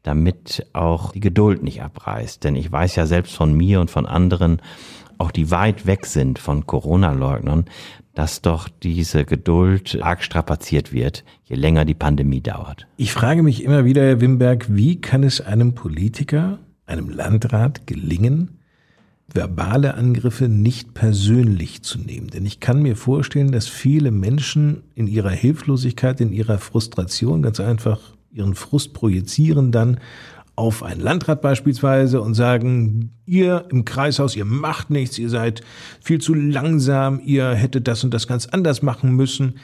damit 0.02 0.66
auch 0.74 1.12
die 1.12 1.20
Geduld 1.20 1.62
nicht 1.62 1.82
abreißt. 1.82 2.44
Denn 2.44 2.56
ich 2.56 2.70
weiß 2.70 2.96
ja 2.96 3.06
selbst 3.06 3.34
von 3.34 3.54
mir 3.54 3.80
und 3.80 3.90
von 3.90 4.04
anderen, 4.04 4.60
auch 5.24 5.30
die 5.30 5.50
weit 5.50 5.86
weg 5.86 6.06
sind 6.06 6.38
von 6.38 6.66
Corona-Leugnern, 6.66 7.64
dass 8.14 8.42
doch 8.42 8.68
diese 8.68 9.24
Geduld 9.24 9.98
arg 10.00 10.22
strapaziert 10.22 10.92
wird, 10.92 11.24
je 11.44 11.56
länger 11.56 11.84
die 11.84 11.94
Pandemie 11.94 12.40
dauert. 12.40 12.86
Ich 12.96 13.12
frage 13.12 13.42
mich 13.42 13.64
immer 13.64 13.84
wieder, 13.84 14.02
Herr 14.02 14.20
Wimberg, 14.20 14.66
wie 14.68 15.00
kann 15.00 15.24
es 15.24 15.40
einem 15.40 15.74
Politiker, 15.74 16.58
einem 16.86 17.08
Landrat 17.08 17.86
gelingen, 17.86 18.60
verbale 19.32 19.94
Angriffe 19.94 20.48
nicht 20.48 20.94
persönlich 20.94 21.82
zu 21.82 21.98
nehmen? 21.98 22.28
Denn 22.28 22.44
ich 22.46 22.60
kann 22.60 22.82
mir 22.82 22.94
vorstellen, 22.94 23.50
dass 23.50 23.66
viele 23.66 24.10
Menschen 24.10 24.82
in 24.94 25.06
ihrer 25.06 25.30
Hilflosigkeit, 25.30 26.20
in 26.20 26.32
ihrer 26.32 26.58
Frustration 26.58 27.42
ganz 27.42 27.58
einfach 27.58 28.00
ihren 28.30 28.54
Frust 28.54 28.92
projizieren 28.92 29.72
dann 29.72 29.98
auf 30.56 30.82
einen 30.82 31.00
Landrat 31.00 31.40
beispielsweise 31.40 32.20
und 32.20 32.34
sagen, 32.34 33.10
ihr 33.26 33.66
im 33.70 33.84
Kreishaus, 33.84 34.36
ihr 34.36 34.44
macht 34.44 34.90
nichts, 34.90 35.18
ihr 35.18 35.28
seid 35.28 35.62
viel 36.00 36.20
zu 36.20 36.34
langsam, 36.34 37.20
ihr 37.24 37.50
hättet 37.54 37.88
das 37.88 38.04
und 38.04 38.14
das 38.14 38.26
ganz 38.26 38.46
anders 38.46 38.82
machen 38.82 39.12
müssen. 39.16 39.54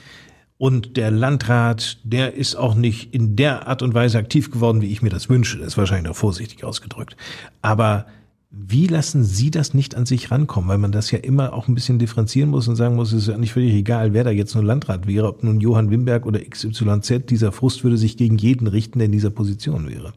Und 0.58 0.96
der 0.96 1.10
Landrat, 1.10 1.98
der 2.04 2.34
ist 2.34 2.54
auch 2.54 2.74
nicht 2.74 3.14
in 3.14 3.34
der 3.34 3.66
Art 3.66 3.82
und 3.82 3.94
Weise 3.94 4.18
aktiv 4.18 4.50
geworden, 4.50 4.82
wie 4.82 4.92
ich 4.92 5.00
mir 5.00 5.08
das 5.08 5.30
wünsche. 5.30 5.58
Das 5.58 5.68
ist 5.68 5.78
wahrscheinlich 5.78 6.08
noch 6.08 6.16
vorsichtig 6.16 6.64
ausgedrückt. 6.64 7.16
Aber 7.62 8.06
wie 8.50 8.88
lassen 8.88 9.24
Sie 9.24 9.50
das 9.50 9.74
nicht 9.74 9.94
an 9.94 10.06
sich 10.06 10.30
rankommen? 10.30 10.68
Weil 10.68 10.78
man 10.78 10.92
das 10.92 11.12
ja 11.12 11.18
immer 11.18 11.52
auch 11.54 11.68
ein 11.68 11.74
bisschen 11.74 12.00
differenzieren 12.00 12.50
muss 12.50 12.66
und 12.66 12.76
sagen 12.76 12.96
muss, 12.96 13.12
es 13.12 13.22
ist 13.22 13.28
ja 13.28 13.38
nicht 13.38 13.52
völlig 13.52 13.72
egal, 13.72 14.12
wer 14.12 14.24
da 14.24 14.30
jetzt 14.30 14.54
nur 14.54 14.64
Landrat 14.64 15.06
wäre, 15.06 15.28
ob 15.28 15.44
nun 15.44 15.60
Johann 15.60 15.90
Wimberg 15.90 16.26
oder 16.26 16.40
XYZ, 16.40 17.26
dieser 17.30 17.52
Frust 17.52 17.84
würde 17.84 17.96
sich 17.96 18.16
gegen 18.16 18.36
jeden 18.36 18.66
richten, 18.66 18.98
der 18.98 19.06
in 19.06 19.12
dieser 19.12 19.30
Position 19.30 19.88
wäre. 19.88 20.12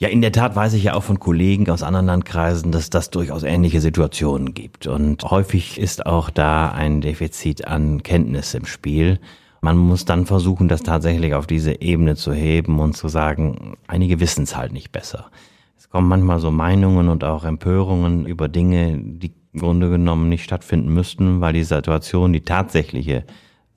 Ja, 0.00 0.08
in 0.08 0.22
der 0.22 0.32
Tat 0.32 0.56
weiß 0.56 0.72
ich 0.72 0.84
ja 0.84 0.94
auch 0.94 1.02
von 1.02 1.20
Kollegen 1.20 1.68
aus 1.68 1.82
anderen 1.82 2.06
Landkreisen, 2.06 2.72
dass 2.72 2.88
das 2.88 3.10
durchaus 3.10 3.42
ähnliche 3.42 3.82
Situationen 3.82 4.54
gibt. 4.54 4.86
Und 4.86 5.22
häufig 5.24 5.78
ist 5.78 6.06
auch 6.06 6.30
da 6.30 6.70
ein 6.70 7.02
Defizit 7.02 7.68
an 7.68 8.02
Kenntnis 8.02 8.54
im 8.54 8.64
Spiel. 8.64 9.20
Man 9.60 9.76
muss 9.76 10.06
dann 10.06 10.24
versuchen, 10.24 10.68
das 10.68 10.82
tatsächlich 10.82 11.34
auf 11.34 11.46
diese 11.46 11.82
Ebene 11.82 12.16
zu 12.16 12.32
heben 12.32 12.78
und 12.78 12.96
zu 12.96 13.08
sagen, 13.08 13.76
einige 13.88 14.20
wissen 14.20 14.44
es 14.44 14.56
halt 14.56 14.72
nicht 14.72 14.90
besser. 14.90 15.30
Es 15.76 15.90
kommen 15.90 16.08
manchmal 16.08 16.40
so 16.40 16.50
Meinungen 16.50 17.10
und 17.10 17.22
auch 17.22 17.44
Empörungen 17.44 18.24
über 18.24 18.48
Dinge, 18.48 18.96
die 18.96 19.34
im 19.52 19.60
Grunde 19.60 19.90
genommen 19.90 20.30
nicht 20.30 20.44
stattfinden 20.44 20.94
müssten, 20.94 21.42
weil 21.42 21.52
die 21.52 21.64
Situation, 21.64 22.32
die 22.32 22.40
tatsächliche 22.40 23.24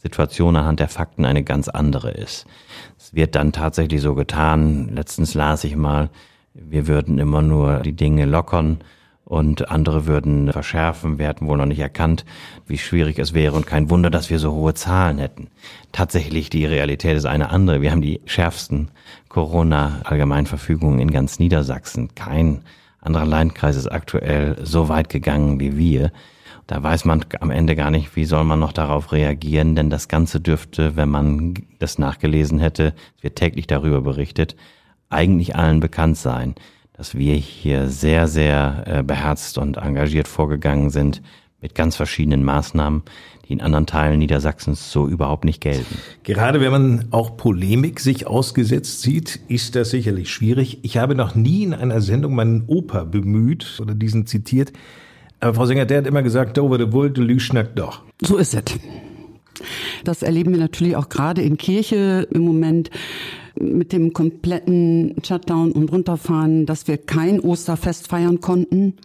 Situation 0.04 0.56
anhand 0.56 0.80
der 0.80 0.89
Fakten 0.89 1.26
eine 1.26 1.44
ganz 1.44 1.70
andere 1.70 2.12
ist. 2.12 2.46
Es 3.00 3.13
wird 3.13 3.36
dann 3.36 3.54
tatsächlich 3.54 4.02
so 4.02 4.13
getan, 4.13 4.89
letztens 4.94 5.34
las 5.34 5.63
ich 5.63 5.76
mal, 5.76 6.10
wir 6.54 6.88
würden 6.88 7.18
immer 7.18 7.42
nur 7.42 7.80
die 7.80 7.96
Dinge 7.96 8.26
lockern 8.26 8.80
und 9.26 9.72
andere 9.72 10.06
würden 10.06 10.52
verschärfen. 10.52 11.18
Wir 11.18 11.28
hätten 11.28 11.48
wohl 11.48 11.58
noch 11.58 11.66
nicht 11.66 11.80
erkannt, 11.80 12.26
wie 12.68 12.78
schwierig 12.78 13.18
es 13.18 13.34
wäre 13.34 13.56
und 13.56 13.66
kein 13.66 13.89
Wunder, 13.89 14.10
dass 14.10 14.30
wir 14.30 14.38
so 14.38 14.52
hohe 14.52 14.74
Zahlen 14.74 15.18
hätten. 15.18 15.48
Tatsächlich, 15.92 16.50
die 16.50 16.66
Realität 16.66 17.16
ist 17.16 17.26
eine 17.26 17.50
andere. 17.50 17.82
Wir 17.82 17.92
haben 17.92 18.02
die 18.02 18.22
schärfsten 18.26 18.89
Corona-Allgemeinverfügungen 19.30 21.00
in 21.00 21.12
ganz 21.12 21.39
Niedersachsen. 21.39 22.13
Kein 22.13 22.63
anderer 23.00 23.26
Landkreis 23.26 23.78
ist 23.78 23.88
aktuell 23.88 24.58
so 24.62 24.89
weit 24.89 25.10
gegangen 25.10 25.60
wie 25.60 25.78
wir. 25.78 26.12
Da 26.67 26.82
weiß 26.82 27.06
man 27.06 27.26
am 27.39 27.52
Ende 27.52 27.76
gar 27.76 27.91
nicht, 27.91 28.15
wie 28.15 28.26
soll 28.26 28.43
man 28.43 28.60
noch 28.60 28.71
darauf 28.71 29.12
reagieren, 29.12 29.76
denn 29.76 29.89
das 29.89 30.08
Ganze 30.08 30.39
dürfte, 30.39 30.95
wenn 30.95 31.10
man 31.10 31.56
das 31.80 31.99
nachgelesen 31.99 32.60
hätte, 32.60 32.93
es 33.17 33.23
wird 33.23 33.36
täglich 33.36 33.67
darüber 33.67 34.02
berichtet, 34.02 34.56
eigentlich 35.10 35.56
allen 35.56 35.80
bekannt 35.80 36.17
sein, 36.17 36.56
dass 36.93 37.15
wir 37.15 37.36
hier 37.36 37.89
sehr, 37.89 38.28
sehr 38.28 38.84
äh, 38.86 39.04
beherzt 39.04 39.58
und 39.58 39.78
engagiert 39.78 40.28
vorgegangen 40.28 40.89
sind 40.89 41.21
mit 41.62 41.76
ganz 41.76 41.95
verschiedenen 41.95 42.43
Maßnahmen, 42.43 43.04
die 43.47 43.54
in 43.54 43.62
anderen 43.62 43.86
Teilen 43.86 44.19
Niedersachsens 44.19 44.91
so 44.91 45.08
überhaupt 45.08 45.45
nicht 45.45 45.62
gelten. 45.62 45.97
Gerade 46.23 46.62
wenn 46.62 46.71
man 46.71 47.06
auch 47.12 47.38
Polemik 47.38 47.99
sich 47.99 48.28
ausgesetzt 48.28 49.02
sieht, 49.02 49.39
ist 49.47 49.76
das 49.76 49.89
sicherlich 49.89 50.30
schwierig. 50.30 50.80
Ich 50.84 50.97
habe 50.97 51.15
noch 51.15 51.36
nie 51.36 51.63
in 51.63 51.73
einer 51.73 52.02
Sendung 52.02 52.36
meinen 52.36 52.65
Opa 52.67 53.06
bemüht 53.06 53.80
oder 53.82 53.95
diesen 53.95 54.28
zitiert, 54.28 54.73
aber 55.44 55.54
Frau 55.54 55.66
Singer, 55.66 55.86
der 55.86 56.00
hat 56.00 56.08
immer 56.08 56.24
gesagt, 56.24 56.58
do 56.58 56.78
de 56.78 56.92
wohl, 56.92 57.12
de 57.12 57.24
Lü 57.24 57.40
schnackt 57.40 57.78
doch. 57.78 58.02
So 58.22 58.38
ist 58.38 58.54
es. 58.54 58.64
Das 60.04 60.24
erleben 60.24 60.54
wir 60.54 60.60
natürlich 60.60 60.96
auch 60.96 61.10
gerade 61.10 61.42
in 61.42 61.58
Kirche 61.58 62.28
im 62.32 62.42
Moment 62.42 62.90
mit 63.60 63.94
dem 63.94 64.14
kompletten 64.14 65.16
Shutdown 65.24 65.72
und 65.72 65.92
Runterfahren, 65.92 66.66
dass 66.66 66.88
wir 66.88 66.98
kein 66.98 67.40
Osterfest 67.40 68.08
feiern 68.08 68.40
konnten 68.40 68.96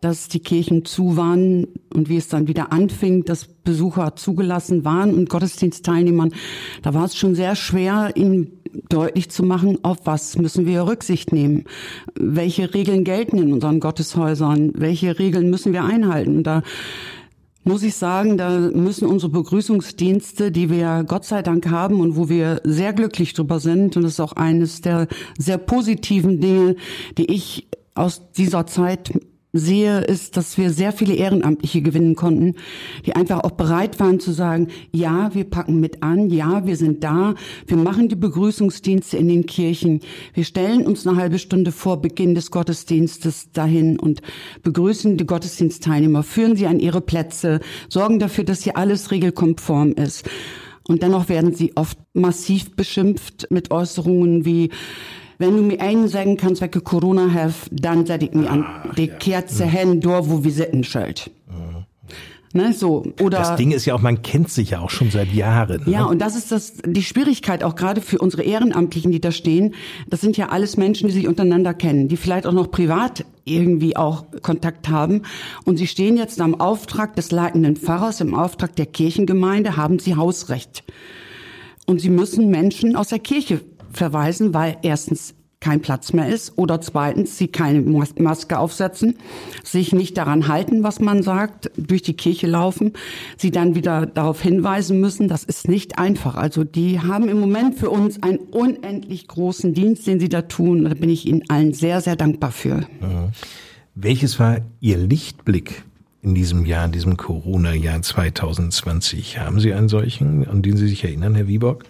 dass 0.00 0.28
die 0.28 0.40
Kirchen 0.40 0.84
zu 0.84 1.16
waren 1.16 1.66
und 1.92 2.08
wie 2.08 2.16
es 2.16 2.28
dann 2.28 2.48
wieder 2.48 2.72
anfing, 2.72 3.24
dass 3.24 3.46
Besucher 3.46 4.14
zugelassen 4.14 4.84
waren 4.84 5.14
und 5.14 5.28
Gottesdienstteilnehmern, 5.28 6.32
da 6.82 6.94
war 6.94 7.06
es 7.06 7.16
schon 7.16 7.34
sehr 7.34 7.56
schwer, 7.56 8.12
ihnen 8.14 8.55
deutlich 8.88 9.30
zu 9.30 9.42
machen, 9.42 9.78
auf 9.82 9.98
was 10.04 10.38
müssen 10.38 10.66
wir 10.66 10.86
Rücksicht 10.86 11.32
nehmen, 11.32 11.64
welche 12.14 12.74
Regeln 12.74 13.04
gelten 13.04 13.38
in 13.38 13.52
unseren 13.52 13.80
Gotteshäusern, 13.80 14.72
welche 14.76 15.18
Regeln 15.18 15.50
müssen 15.50 15.72
wir 15.72 15.84
einhalten. 15.84 16.42
Da 16.42 16.62
muss 17.64 17.82
ich 17.82 17.96
sagen, 17.96 18.38
da 18.38 18.58
müssen 18.58 19.08
unsere 19.08 19.32
Begrüßungsdienste, 19.32 20.52
die 20.52 20.70
wir 20.70 21.04
Gott 21.06 21.24
sei 21.24 21.42
Dank 21.42 21.68
haben 21.68 22.00
und 22.00 22.16
wo 22.16 22.28
wir 22.28 22.60
sehr 22.62 22.92
glücklich 22.92 23.34
drüber 23.34 23.58
sind, 23.58 23.96
und 23.96 24.04
das 24.04 24.12
ist 24.12 24.20
auch 24.20 24.34
eines 24.34 24.82
der 24.82 25.08
sehr 25.36 25.58
positiven 25.58 26.40
Dinge, 26.40 26.76
die 27.18 27.30
ich 27.32 27.66
aus 27.94 28.30
dieser 28.32 28.66
Zeit 28.66 29.12
sehe, 29.58 30.00
ist, 30.00 30.36
dass 30.36 30.58
wir 30.58 30.70
sehr 30.70 30.92
viele 30.92 31.14
Ehrenamtliche 31.14 31.82
gewinnen 31.82 32.14
konnten, 32.14 32.54
die 33.04 33.14
einfach 33.14 33.40
auch 33.40 33.52
bereit 33.52 34.00
waren 34.00 34.20
zu 34.20 34.32
sagen, 34.32 34.68
ja, 34.92 35.34
wir 35.34 35.44
packen 35.44 35.80
mit 35.80 36.02
an, 36.02 36.30
ja, 36.30 36.66
wir 36.66 36.76
sind 36.76 37.04
da, 37.04 37.34
wir 37.66 37.76
machen 37.76 38.08
die 38.08 38.16
Begrüßungsdienste 38.16 39.16
in 39.16 39.28
den 39.28 39.46
Kirchen, 39.46 40.00
wir 40.34 40.44
stellen 40.44 40.86
uns 40.86 41.06
eine 41.06 41.16
halbe 41.16 41.38
Stunde 41.38 41.72
vor 41.72 42.00
Beginn 42.00 42.34
des 42.34 42.50
Gottesdienstes 42.50 43.52
dahin 43.52 43.98
und 43.98 44.22
begrüßen 44.62 45.16
die 45.16 45.26
Gottesdienstteilnehmer, 45.26 46.22
führen 46.22 46.56
sie 46.56 46.66
an 46.66 46.80
ihre 46.80 47.00
Plätze, 47.00 47.60
sorgen 47.88 48.18
dafür, 48.18 48.44
dass 48.44 48.62
hier 48.62 48.76
alles 48.76 49.10
regelkonform 49.10 49.92
ist. 49.92 50.28
Und 50.88 51.02
dennoch 51.02 51.28
werden 51.28 51.52
sie 51.52 51.72
oft 51.76 51.98
massiv 52.14 52.76
beschimpft 52.76 53.48
mit 53.50 53.72
Äußerungen 53.72 54.44
wie, 54.44 54.70
wenn 55.38 55.56
du 55.56 55.62
mir 55.62 55.80
einen 55.80 56.08
sagen 56.08 56.36
kannst, 56.36 56.60
welche 56.60 56.80
Corona 56.80 57.32
have, 57.32 57.68
dann 57.70 58.06
sag 58.06 58.22
ich 58.22 58.32
mir 58.32 58.50
an 58.50 58.64
ah, 58.64 58.92
die 58.96 59.06
ja. 59.06 59.14
Kerze 59.14 59.66
mhm. 59.66 59.70
hen, 59.70 60.00
da 60.00 60.28
wo 60.28 60.44
wir 60.44 60.52
sitten 60.52 60.84
schuld. 60.84 61.30
Mhm. 61.48 61.86
Ne, 62.56 62.72
so. 62.72 63.04
Oder, 63.20 63.38
das 63.38 63.56
Ding 63.56 63.70
ist 63.70 63.84
ja 63.84 63.94
auch, 63.94 64.00
man 64.00 64.22
kennt 64.22 64.50
sich 64.50 64.70
ja 64.70 64.80
auch 64.80 64.88
schon 64.88 65.10
seit 65.10 65.30
Jahren. 65.32 65.82
Ja, 65.84 66.02
ne? 66.02 66.08
und 66.08 66.20
das 66.20 66.36
ist 66.36 66.50
das, 66.50 66.74
die 66.86 67.02
Schwierigkeit 67.02 67.62
auch 67.62 67.74
gerade 67.74 68.00
für 68.00 68.18
unsere 68.18 68.44
Ehrenamtlichen, 68.44 69.12
die 69.12 69.20
da 69.20 69.30
stehen. 69.30 69.74
Das 70.08 70.22
sind 70.22 70.38
ja 70.38 70.48
alles 70.48 70.78
Menschen, 70.78 71.08
die 71.08 71.12
sich 71.12 71.28
untereinander 71.28 71.74
kennen, 71.74 72.08
die 72.08 72.16
vielleicht 72.16 72.46
auch 72.46 72.52
noch 72.52 72.70
privat 72.70 73.26
irgendwie 73.44 73.96
auch 73.96 74.24
Kontakt 74.40 74.88
haben. 74.88 75.22
Und 75.66 75.76
sie 75.76 75.86
stehen 75.86 76.16
jetzt 76.16 76.40
am 76.40 76.58
Auftrag 76.58 77.14
des 77.14 77.30
leitenden 77.30 77.76
Pfarrers, 77.76 78.22
im 78.22 78.34
Auftrag 78.34 78.74
der 78.74 78.86
Kirchengemeinde, 78.86 79.76
haben 79.76 79.98
sie 79.98 80.16
Hausrecht. 80.16 80.82
Und 81.84 82.00
sie 82.00 82.10
müssen 82.10 82.48
Menschen 82.48 82.96
aus 82.96 83.08
der 83.08 83.18
Kirche 83.18 83.60
verweisen, 83.96 84.54
weil 84.54 84.76
erstens 84.82 85.34
kein 85.60 85.80
Platz 85.80 86.12
mehr 86.12 86.28
ist 86.28 86.52
oder 86.56 86.80
zweitens 86.80 87.38
sie 87.38 87.48
keine 87.48 87.80
Maske 87.80 88.58
aufsetzen, 88.58 89.16
sich 89.64 89.92
nicht 89.92 90.16
daran 90.16 90.48
halten, 90.48 90.82
was 90.82 91.00
man 91.00 91.22
sagt, 91.22 91.70
durch 91.76 92.02
die 92.02 92.14
Kirche 92.14 92.46
laufen, 92.46 92.92
sie 93.36 93.50
dann 93.50 93.74
wieder 93.74 94.06
darauf 94.06 94.40
hinweisen 94.40 95.00
müssen, 95.00 95.28
das 95.28 95.44
ist 95.44 95.68
nicht 95.68 95.98
einfach. 95.98 96.36
Also 96.36 96.62
die 96.62 97.00
haben 97.00 97.28
im 97.28 97.40
Moment 97.40 97.76
für 97.76 97.90
uns 97.90 98.22
einen 98.22 98.38
unendlich 98.38 99.26
großen 99.28 99.74
Dienst, 99.74 100.06
den 100.06 100.20
sie 100.20 100.28
da 100.28 100.42
tun. 100.42 100.84
Da 100.84 100.94
bin 100.94 101.10
ich 101.10 101.26
ihnen 101.26 101.42
allen 101.48 101.72
sehr, 101.72 102.00
sehr 102.00 102.16
dankbar 102.16 102.52
für. 102.52 102.76
Mhm. 103.00 103.32
Welches 103.94 104.38
war 104.38 104.58
Ihr 104.80 104.98
Lichtblick 104.98 105.82
in 106.22 106.34
diesem 106.34 106.66
Jahr, 106.66 106.84
in 106.84 106.92
diesem 106.92 107.16
Corona-Jahr 107.16 108.02
2020? 108.02 109.38
Haben 109.38 109.58
Sie 109.58 109.72
einen 109.72 109.88
solchen, 109.88 110.46
an 110.46 110.60
den 110.60 110.76
Sie 110.76 110.86
sich 110.86 111.02
erinnern, 111.02 111.34
Herr 111.34 111.48
Wieborg? 111.48 111.86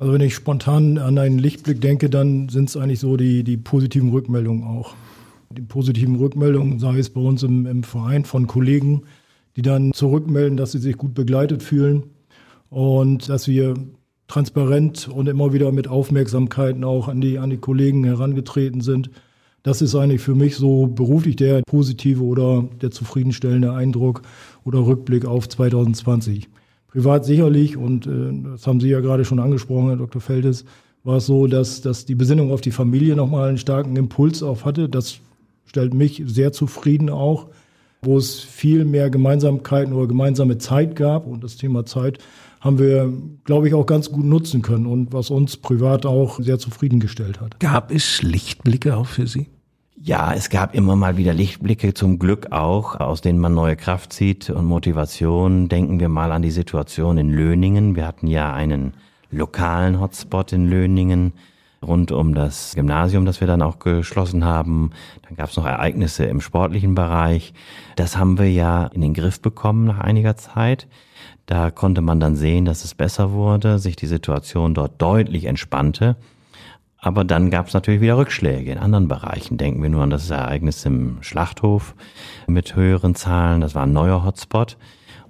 Also 0.00 0.14
wenn 0.14 0.22
ich 0.22 0.34
spontan 0.34 0.96
an 0.96 1.18
einen 1.18 1.38
Lichtblick 1.38 1.82
denke, 1.82 2.08
dann 2.08 2.48
sind 2.48 2.70
es 2.70 2.76
eigentlich 2.78 3.00
so 3.00 3.18
die, 3.18 3.44
die 3.44 3.58
positiven 3.58 4.08
Rückmeldungen 4.08 4.64
auch. 4.64 4.94
Die 5.50 5.60
positiven 5.60 6.16
Rückmeldungen, 6.16 6.78
sei 6.78 6.98
es 6.98 7.10
bei 7.10 7.20
uns 7.20 7.42
im, 7.42 7.66
im 7.66 7.82
Verein 7.82 8.24
von 8.24 8.46
Kollegen, 8.46 9.02
die 9.56 9.62
dann 9.62 9.92
zurückmelden, 9.92 10.56
dass 10.56 10.72
sie 10.72 10.78
sich 10.78 10.96
gut 10.96 11.12
begleitet 11.12 11.62
fühlen 11.62 12.04
und 12.70 13.28
dass 13.28 13.46
wir 13.46 13.74
transparent 14.26 15.06
und 15.06 15.28
immer 15.28 15.52
wieder 15.52 15.70
mit 15.70 15.86
Aufmerksamkeiten 15.86 16.82
auch 16.82 17.08
an 17.08 17.20
die, 17.20 17.38
an 17.38 17.50
die 17.50 17.58
Kollegen 17.58 18.04
herangetreten 18.04 18.80
sind. 18.80 19.10
Das 19.62 19.82
ist 19.82 19.94
eigentlich 19.94 20.22
für 20.22 20.34
mich 20.34 20.56
so 20.56 20.86
beruflich 20.86 21.36
der 21.36 21.60
positive 21.68 22.24
oder 22.24 22.66
der 22.80 22.90
zufriedenstellende 22.90 23.74
Eindruck 23.74 24.22
oder 24.64 24.78
Rückblick 24.78 25.26
auf 25.26 25.46
2020. 25.46 26.48
Privat 26.90 27.24
sicherlich, 27.24 27.76
und 27.76 28.06
äh, 28.06 28.32
das 28.52 28.66
haben 28.66 28.80
Sie 28.80 28.88
ja 28.88 29.00
gerade 29.00 29.24
schon 29.24 29.38
angesprochen, 29.38 29.88
Herr 29.88 29.96
Dr. 29.96 30.20
Feldes, 30.20 30.64
war 31.04 31.18
es 31.18 31.26
so, 31.26 31.46
dass, 31.46 31.80
dass 31.80 32.04
die 32.04 32.14
Besinnung 32.14 32.50
auf 32.50 32.60
die 32.60 32.72
Familie 32.72 33.16
nochmal 33.16 33.48
einen 33.48 33.58
starken 33.58 33.96
Impuls 33.96 34.42
auf 34.42 34.64
hatte. 34.64 34.88
Das 34.88 35.18
stellt 35.66 35.94
mich 35.94 36.22
sehr 36.26 36.52
zufrieden 36.52 37.08
auch, 37.08 37.48
wo 38.02 38.18
es 38.18 38.40
viel 38.40 38.84
mehr 38.84 39.08
Gemeinsamkeiten 39.08 39.92
oder 39.92 40.08
gemeinsame 40.08 40.58
Zeit 40.58 40.96
gab. 40.96 41.26
Und 41.26 41.44
das 41.44 41.56
Thema 41.56 41.86
Zeit 41.86 42.18
haben 42.60 42.78
wir, 42.78 43.12
glaube 43.44 43.68
ich, 43.68 43.74
auch 43.74 43.86
ganz 43.86 44.10
gut 44.10 44.24
nutzen 44.24 44.62
können 44.62 44.86
und 44.86 45.12
was 45.12 45.30
uns 45.30 45.56
privat 45.56 46.04
auch 46.04 46.40
sehr 46.40 46.58
zufriedengestellt 46.58 47.40
hat. 47.40 47.60
Gab 47.60 47.92
es 47.92 48.22
Lichtblicke 48.22 48.96
auch 48.96 49.06
für 49.06 49.26
Sie? 49.26 49.48
Ja, 50.02 50.32
es 50.32 50.48
gab 50.48 50.74
immer 50.74 50.96
mal 50.96 51.18
wieder 51.18 51.34
Lichtblicke, 51.34 51.92
zum 51.92 52.18
Glück 52.18 52.52
auch, 52.52 52.98
aus 52.98 53.20
denen 53.20 53.38
man 53.38 53.52
neue 53.52 53.76
Kraft 53.76 54.14
zieht 54.14 54.48
und 54.48 54.64
Motivation. 54.64 55.68
Denken 55.68 56.00
wir 56.00 56.08
mal 56.08 56.32
an 56.32 56.40
die 56.40 56.50
Situation 56.50 57.18
in 57.18 57.28
Löningen. 57.28 57.96
Wir 57.96 58.06
hatten 58.06 58.26
ja 58.26 58.50
einen 58.50 58.94
lokalen 59.30 60.00
Hotspot 60.00 60.54
in 60.54 60.70
Löningen 60.70 61.34
rund 61.86 62.12
um 62.12 62.34
das 62.34 62.72
Gymnasium, 62.74 63.26
das 63.26 63.40
wir 63.40 63.46
dann 63.46 63.60
auch 63.60 63.78
geschlossen 63.78 64.42
haben. 64.42 64.92
Dann 65.28 65.36
gab 65.36 65.50
es 65.50 65.56
noch 65.58 65.66
Ereignisse 65.66 66.24
im 66.24 66.40
sportlichen 66.40 66.94
Bereich. 66.94 67.52
Das 67.96 68.16
haben 68.16 68.38
wir 68.38 68.50
ja 68.50 68.86
in 68.86 69.02
den 69.02 69.12
Griff 69.12 69.42
bekommen 69.42 69.84
nach 69.84 69.98
einiger 69.98 70.34
Zeit. 70.34 70.88
Da 71.44 71.70
konnte 71.70 72.00
man 72.00 72.20
dann 72.20 72.36
sehen, 72.36 72.64
dass 72.64 72.84
es 72.84 72.94
besser 72.94 73.32
wurde, 73.32 73.78
sich 73.78 73.96
die 73.96 74.06
Situation 74.06 74.72
dort 74.72 75.02
deutlich 75.02 75.44
entspannte. 75.44 76.16
Aber 77.00 77.24
dann 77.24 77.50
gab 77.50 77.68
es 77.68 77.74
natürlich 77.74 78.00
wieder 78.00 78.18
Rückschläge 78.18 78.72
in 78.72 78.78
anderen 78.78 79.08
Bereichen. 79.08 79.56
Denken 79.56 79.82
wir 79.82 79.88
nur 79.88 80.02
an 80.02 80.10
das 80.10 80.28
Ereignis 80.28 80.84
im 80.84 81.22
Schlachthof 81.22 81.94
mit 82.46 82.76
höheren 82.76 83.14
Zahlen. 83.14 83.62
Das 83.62 83.74
war 83.74 83.84
ein 83.84 83.92
neuer 83.92 84.24
Hotspot. 84.24 84.76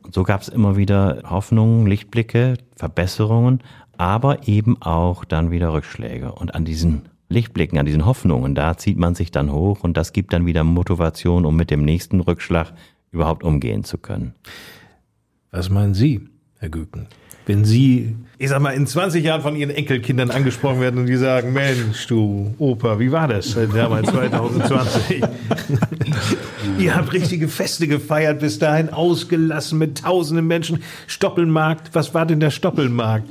Und 0.02 0.14
so 0.14 0.24
gab 0.24 0.42
es 0.42 0.48
immer 0.48 0.76
wieder 0.76 1.22
Hoffnungen, 1.28 1.86
Lichtblicke, 1.86 2.56
Verbesserungen, 2.74 3.60
aber 3.96 4.48
eben 4.48 4.80
auch 4.82 5.24
dann 5.24 5.50
wieder 5.50 5.72
Rückschläge. 5.72 6.32
Und 6.32 6.54
an 6.54 6.64
diesen 6.64 7.02
Lichtblicken, 7.28 7.78
an 7.78 7.86
diesen 7.86 8.06
Hoffnungen, 8.06 8.54
da 8.56 8.76
zieht 8.76 8.98
man 8.98 9.14
sich 9.14 9.30
dann 9.30 9.52
hoch 9.52 9.84
und 9.84 9.96
das 9.96 10.12
gibt 10.12 10.32
dann 10.32 10.46
wieder 10.46 10.64
Motivation, 10.64 11.44
um 11.44 11.54
mit 11.54 11.70
dem 11.70 11.84
nächsten 11.84 12.20
Rückschlag 12.20 12.72
überhaupt 13.12 13.44
umgehen 13.44 13.84
zu 13.84 13.98
können. 13.98 14.34
Was 15.52 15.70
meinen 15.70 15.94
Sie, 15.94 16.28
Herr 16.60 16.68
Göken? 16.68 17.06
Wenn 17.46 17.64
Sie, 17.64 18.16
ich 18.36 18.50
sag 18.50 18.60
mal, 18.60 18.72
in 18.72 18.86
20 18.86 19.24
Jahren 19.24 19.40
von 19.40 19.56
Ihren 19.56 19.70
Enkelkindern 19.70 20.30
angesprochen 20.30 20.80
werden 20.80 21.00
und 21.00 21.06
die 21.06 21.16
sagen, 21.16 21.54
Mensch, 21.54 22.06
du 22.06 22.54
Opa, 22.58 23.00
wie 23.00 23.10
war 23.10 23.28
das 23.28 23.56
damals 23.74 24.10
2020? 24.10 25.22
Ihr 26.78 26.94
habt 26.94 27.14
richtige 27.14 27.48
Feste 27.48 27.88
gefeiert, 27.88 28.40
bis 28.40 28.58
dahin 28.58 28.90
ausgelassen 28.90 29.78
mit 29.78 30.02
tausenden 30.02 30.46
Menschen. 30.46 30.82
Stoppelmarkt, 31.06 31.94
was 31.94 32.12
war 32.12 32.26
denn 32.26 32.40
der 32.40 32.50
Stoppelmarkt? 32.50 33.30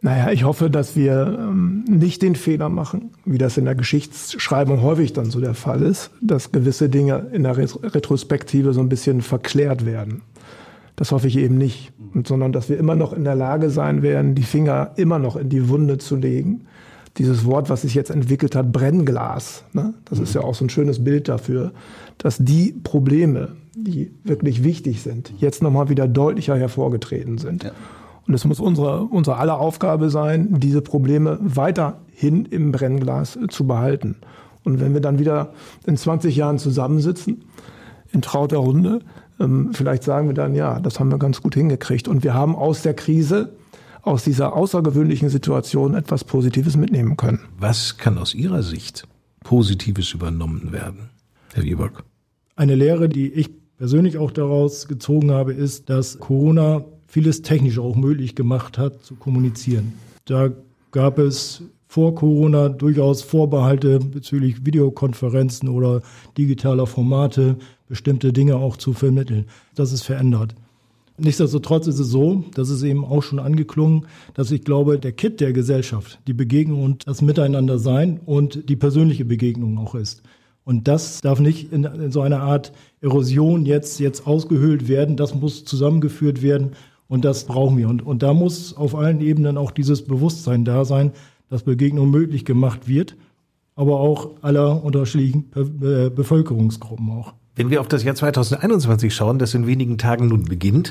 Naja, 0.00 0.30
ich 0.30 0.44
hoffe, 0.44 0.70
dass 0.70 0.94
wir 0.94 1.36
ähm, 1.36 1.84
nicht 1.88 2.22
den 2.22 2.36
Fehler 2.36 2.68
machen, 2.68 3.10
wie 3.24 3.38
das 3.38 3.56
in 3.56 3.64
der 3.64 3.74
Geschichtsschreibung 3.74 4.80
häufig 4.82 5.12
dann 5.12 5.30
so 5.30 5.40
der 5.40 5.54
Fall 5.54 5.82
ist, 5.82 6.10
dass 6.20 6.52
gewisse 6.52 6.88
Dinge 6.88 7.26
in 7.32 7.42
der 7.42 7.56
Retrospektive 7.56 8.74
so 8.74 8.80
ein 8.80 8.88
bisschen 8.88 9.22
verklärt 9.22 9.86
werden. 9.86 10.22
Das 10.96 11.10
hoffe 11.10 11.26
ich 11.26 11.36
eben 11.36 11.58
nicht, 11.58 11.92
und, 12.14 12.26
sondern 12.26 12.52
dass 12.52 12.68
wir 12.68 12.78
immer 12.78 12.94
noch 12.94 13.12
in 13.12 13.24
der 13.24 13.34
Lage 13.34 13.70
sein 13.70 14.02
werden, 14.02 14.34
die 14.34 14.42
Finger 14.42 14.92
immer 14.96 15.18
noch 15.18 15.36
in 15.36 15.48
die 15.48 15.68
Wunde 15.68 15.98
zu 15.98 16.16
legen. 16.16 16.66
Dieses 17.18 17.44
Wort, 17.44 17.70
was 17.70 17.82
sich 17.82 17.94
jetzt 17.94 18.10
entwickelt 18.10 18.56
hat, 18.56 18.72
Brennglas, 18.72 19.64
ne? 19.72 19.94
das 20.04 20.18
ist 20.18 20.34
ja 20.34 20.40
auch 20.40 20.54
so 20.54 20.64
ein 20.64 20.70
schönes 20.70 21.02
Bild 21.02 21.28
dafür, 21.28 21.72
dass 22.18 22.38
die 22.38 22.72
Probleme, 22.72 23.52
die 23.76 24.12
wirklich 24.24 24.64
wichtig 24.64 25.02
sind, 25.02 25.32
jetzt 25.38 25.62
nochmal 25.62 25.88
wieder 25.88 26.08
deutlicher 26.08 26.56
hervorgetreten 26.56 27.38
sind. 27.38 27.64
Ja. 27.64 27.70
Und 28.26 28.34
es 28.34 28.44
muss 28.44 28.58
unsere, 28.58 29.02
unsere 29.04 29.36
aller 29.36 29.60
Aufgabe 29.60 30.10
sein, 30.10 30.58
diese 30.58 30.80
Probleme 30.80 31.38
weiterhin 31.40 32.46
im 32.46 32.72
Brennglas 32.72 33.38
zu 33.48 33.66
behalten. 33.66 34.16
Und 34.64 34.80
wenn 34.80 34.94
wir 34.94 35.00
dann 35.00 35.18
wieder 35.18 35.52
in 35.86 35.96
20 35.96 36.34
Jahren 36.34 36.58
zusammensitzen, 36.58 37.44
in 38.12 38.22
trauter 38.22 38.58
Runde, 38.58 39.00
vielleicht 39.72 40.04
sagen 40.04 40.28
wir 40.28 40.34
dann, 40.34 40.54
ja, 40.54 40.78
das 40.80 41.00
haben 41.00 41.10
wir 41.10 41.18
ganz 41.18 41.42
gut 41.42 41.54
hingekriegt. 41.54 42.08
Und 42.08 42.22
wir 42.24 42.34
haben 42.34 42.54
aus 42.54 42.82
der 42.82 42.94
Krise, 42.94 43.54
aus 44.02 44.24
dieser 44.24 44.54
außergewöhnlichen 44.54 45.28
Situation 45.28 45.94
etwas 45.94 46.24
Positives 46.24 46.76
mitnehmen 46.76 47.16
können. 47.16 47.40
Was 47.58 47.96
kann 47.96 48.18
aus 48.18 48.34
Ihrer 48.34 48.62
Sicht 48.62 49.06
Positives 49.42 50.12
übernommen 50.12 50.72
werden, 50.72 51.10
Herr 51.52 51.64
Wieberg? 51.64 52.04
Eine 52.56 52.74
Lehre, 52.74 53.08
die 53.08 53.28
ich 53.28 53.50
persönlich 53.76 54.18
auch 54.18 54.30
daraus 54.30 54.86
gezogen 54.86 55.30
habe, 55.32 55.52
ist, 55.52 55.90
dass 55.90 56.18
Corona 56.18 56.84
vieles 57.06 57.42
technisch 57.42 57.78
auch 57.78 57.96
möglich 57.96 58.34
gemacht 58.34 58.78
hat, 58.78 59.04
zu 59.04 59.16
kommunizieren. 59.16 59.94
Da 60.24 60.50
gab 60.90 61.18
es 61.18 61.62
vor 61.94 62.16
Corona 62.16 62.70
durchaus 62.70 63.22
Vorbehalte 63.22 64.00
bezüglich 64.00 64.66
Videokonferenzen 64.66 65.68
oder 65.68 66.02
digitaler 66.36 66.88
Formate, 66.88 67.54
bestimmte 67.86 68.32
Dinge 68.32 68.56
auch 68.56 68.76
zu 68.76 68.94
vermitteln. 68.94 69.44
Das 69.76 69.92
ist 69.92 70.02
verändert. 70.02 70.56
Nichtsdestotrotz 71.18 71.86
ist 71.86 72.00
es 72.00 72.08
so, 72.08 72.42
das 72.56 72.68
ist 72.68 72.82
eben 72.82 73.04
auch 73.04 73.22
schon 73.22 73.38
angeklungen, 73.38 74.06
dass 74.34 74.50
ich 74.50 74.64
glaube, 74.64 74.98
der 74.98 75.12
Kit 75.12 75.40
der 75.40 75.52
Gesellschaft, 75.52 76.18
die 76.26 76.32
Begegnung 76.32 76.82
und 76.82 77.06
das 77.06 77.22
Miteinander 77.22 77.78
sein 77.78 78.18
und 78.26 78.68
die 78.68 78.74
persönliche 78.74 79.24
Begegnung 79.24 79.78
auch 79.78 79.94
ist. 79.94 80.24
Und 80.64 80.88
das 80.88 81.20
darf 81.20 81.38
nicht 81.38 81.72
in, 81.72 81.84
in 81.84 82.10
so 82.10 82.22
einer 82.22 82.40
Art 82.40 82.72
Erosion 83.02 83.66
jetzt, 83.66 84.00
jetzt 84.00 84.26
ausgehöhlt 84.26 84.88
werden. 84.88 85.16
Das 85.16 85.32
muss 85.32 85.64
zusammengeführt 85.64 86.42
werden 86.42 86.72
und 87.06 87.24
das 87.24 87.44
brauchen 87.44 87.78
wir. 87.78 87.88
Und, 87.88 88.04
und 88.04 88.24
da 88.24 88.34
muss 88.34 88.76
auf 88.76 88.96
allen 88.96 89.20
Ebenen 89.20 89.58
auch 89.58 89.70
dieses 89.70 90.02
Bewusstsein 90.02 90.64
da 90.64 90.84
sein, 90.84 91.12
dass 91.50 91.62
Begegnung 91.62 92.10
möglich 92.10 92.44
gemacht 92.44 92.88
wird, 92.88 93.16
aber 93.76 94.00
auch 94.00 94.30
aller 94.42 94.84
unterschiedlichen 94.84 95.50
Be 95.50 96.10
Bevölkerungsgruppen 96.10 97.10
auch. 97.10 97.34
Wenn 97.56 97.70
wir 97.70 97.80
auf 97.80 97.88
das 97.88 98.02
Jahr 98.02 98.14
2021 98.14 99.14
schauen, 99.14 99.38
das 99.38 99.54
in 99.54 99.66
wenigen 99.66 99.98
Tagen 99.98 100.28
nun 100.28 100.44
beginnt, 100.44 100.90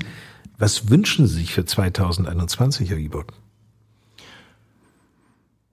was 0.58 0.90
wünschen 0.90 1.28
Sie 1.28 1.40
sich 1.40 1.54
für 1.54 1.66
2021, 1.66 2.90
Herr 2.90 2.98
Wieburg? 2.98 3.34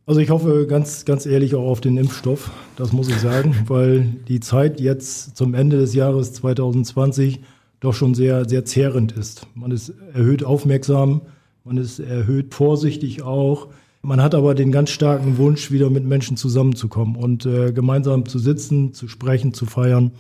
Also 0.07 0.21
ich 0.21 0.31
hoffe 0.31 0.67
ganz, 0.67 1.05
ganz 1.05 1.27
ehrlich 1.27 1.55
auch 1.55 1.69
auf 1.69 1.81
den 1.81 1.97
Impfstoff, 1.97 2.51
das 2.75 2.93
muss 2.93 3.09
ich 3.09 3.19
sagen, 3.19 3.55
weil 3.69 4.03
die 4.27 4.41
Zeit 4.41 4.81
jetzt 4.81 5.37
zum 5.37 5.55
Ende 5.55 5.79
des 5.79 5.95
Jahres 5.95 6.33
2020 6.33 7.41
doch 7.79 7.95
schon 7.95 8.15
sehr, 8.15 8.49
sehr 8.49 8.65
zehrend 8.65 9.13
ist. 9.13 9.47
Man 9.55 9.71
ist 9.71 9.93
erhöht 10.13 10.43
aufmerksam, 10.43 11.23
man 11.65 11.77
ist 11.77 12.01
erhöht 12.01 12.55
vorsichtig 12.55 13.23
auch. 13.23 13.69
Man 14.03 14.23
hat 14.23 14.35
aber 14.35 14.55
den 14.55 14.73
ganz 14.73 14.91
starken 14.91 15.37
Wunsch, 15.37 15.71
wieder 15.71 15.91
mit 15.91 16.05
Menschen 16.05 16.37
zusammenzukommen 16.37 17.17
und 17.17 17.45
äh, 17.45 17.73
gemeinsam 17.73 18.27
zu 18.27 18.39
sitzen, 18.39 18.95
zu 18.95 19.09
sprechen, 19.09 19.53
zu 19.53 19.67
feiern 19.67 20.13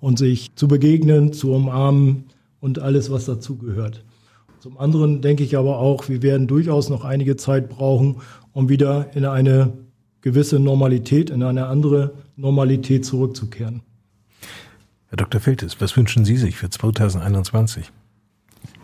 und 0.00 0.18
sich 0.18 0.54
zu 0.56 0.66
begegnen, 0.66 1.32
zu 1.32 1.52
umarmen 1.52 2.24
und 2.60 2.80
alles, 2.80 3.10
was 3.10 3.26
dazugehört. 3.26 4.04
Zum 4.58 4.78
anderen 4.78 5.22
denke 5.22 5.44
ich 5.44 5.56
aber 5.56 5.78
auch, 5.78 6.08
wir 6.08 6.22
werden 6.22 6.48
durchaus 6.48 6.90
noch 6.90 7.04
einige 7.04 7.36
Zeit 7.36 7.68
brauchen, 7.68 8.16
um 8.52 8.68
wieder 8.68 9.14
in 9.14 9.24
eine 9.24 9.72
gewisse 10.22 10.58
Normalität, 10.58 11.30
in 11.30 11.42
eine 11.42 11.66
andere 11.66 12.12
Normalität 12.36 13.04
zurückzukehren. 13.04 13.82
Herr 15.08 15.16
Dr. 15.16 15.40
Feltes, 15.40 15.80
was 15.80 15.96
wünschen 15.96 16.24
Sie 16.24 16.36
sich 16.36 16.56
für 16.56 16.68
2021? 16.68 17.90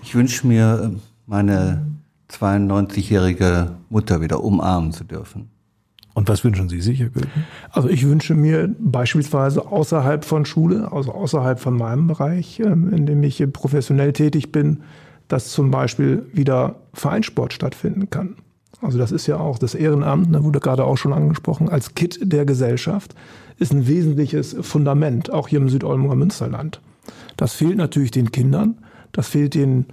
Ich 0.02 0.14
wünsche 0.14 0.46
mir, 0.46 0.94
meine 1.26 1.85
92-jährige 2.30 3.76
Mutter 3.88 4.20
wieder 4.20 4.42
umarmen 4.42 4.92
zu 4.92 5.04
dürfen. 5.04 5.50
Und 6.14 6.30
was 6.30 6.42
wünschen 6.44 6.70
Sie 6.70 6.80
sich, 6.80 7.00
Herr 7.00 7.10
Goethe? 7.10 7.28
Also 7.70 7.90
ich 7.90 8.06
wünsche 8.06 8.34
mir 8.34 8.74
beispielsweise 8.78 9.70
außerhalb 9.70 10.24
von 10.24 10.46
Schule, 10.46 10.90
also 10.90 11.12
außerhalb 11.12 11.60
von 11.60 11.76
meinem 11.76 12.06
Bereich, 12.06 12.58
ähm, 12.60 12.90
in 12.92 13.04
dem 13.04 13.22
ich 13.22 13.44
professionell 13.52 14.14
tätig 14.14 14.50
bin, 14.50 14.82
dass 15.28 15.50
zum 15.50 15.70
Beispiel 15.70 16.26
wieder 16.32 16.76
Vereinssport 16.94 17.52
stattfinden 17.52 18.08
kann. 18.08 18.36
Also 18.80 18.96
das 18.96 19.12
ist 19.12 19.26
ja 19.26 19.38
auch 19.38 19.58
das 19.58 19.74
Ehrenamt, 19.74 20.34
da 20.34 20.42
wurde 20.42 20.60
gerade 20.60 20.84
auch 20.84 20.96
schon 20.96 21.12
angesprochen, 21.12 21.68
als 21.68 21.94
Kit 21.94 22.18
der 22.22 22.46
Gesellschaft 22.46 23.14
ist 23.58 23.72
ein 23.72 23.86
wesentliches 23.86 24.56
Fundament, 24.60 25.30
auch 25.30 25.48
hier 25.48 25.60
im 25.60 25.68
Südolmunger 25.68 26.14
Münsterland. 26.14 26.80
Das 27.36 27.52
fehlt 27.52 27.76
natürlich 27.76 28.10
den 28.10 28.32
Kindern, 28.32 28.78
das 29.12 29.28
fehlt 29.28 29.54
den 29.54 29.86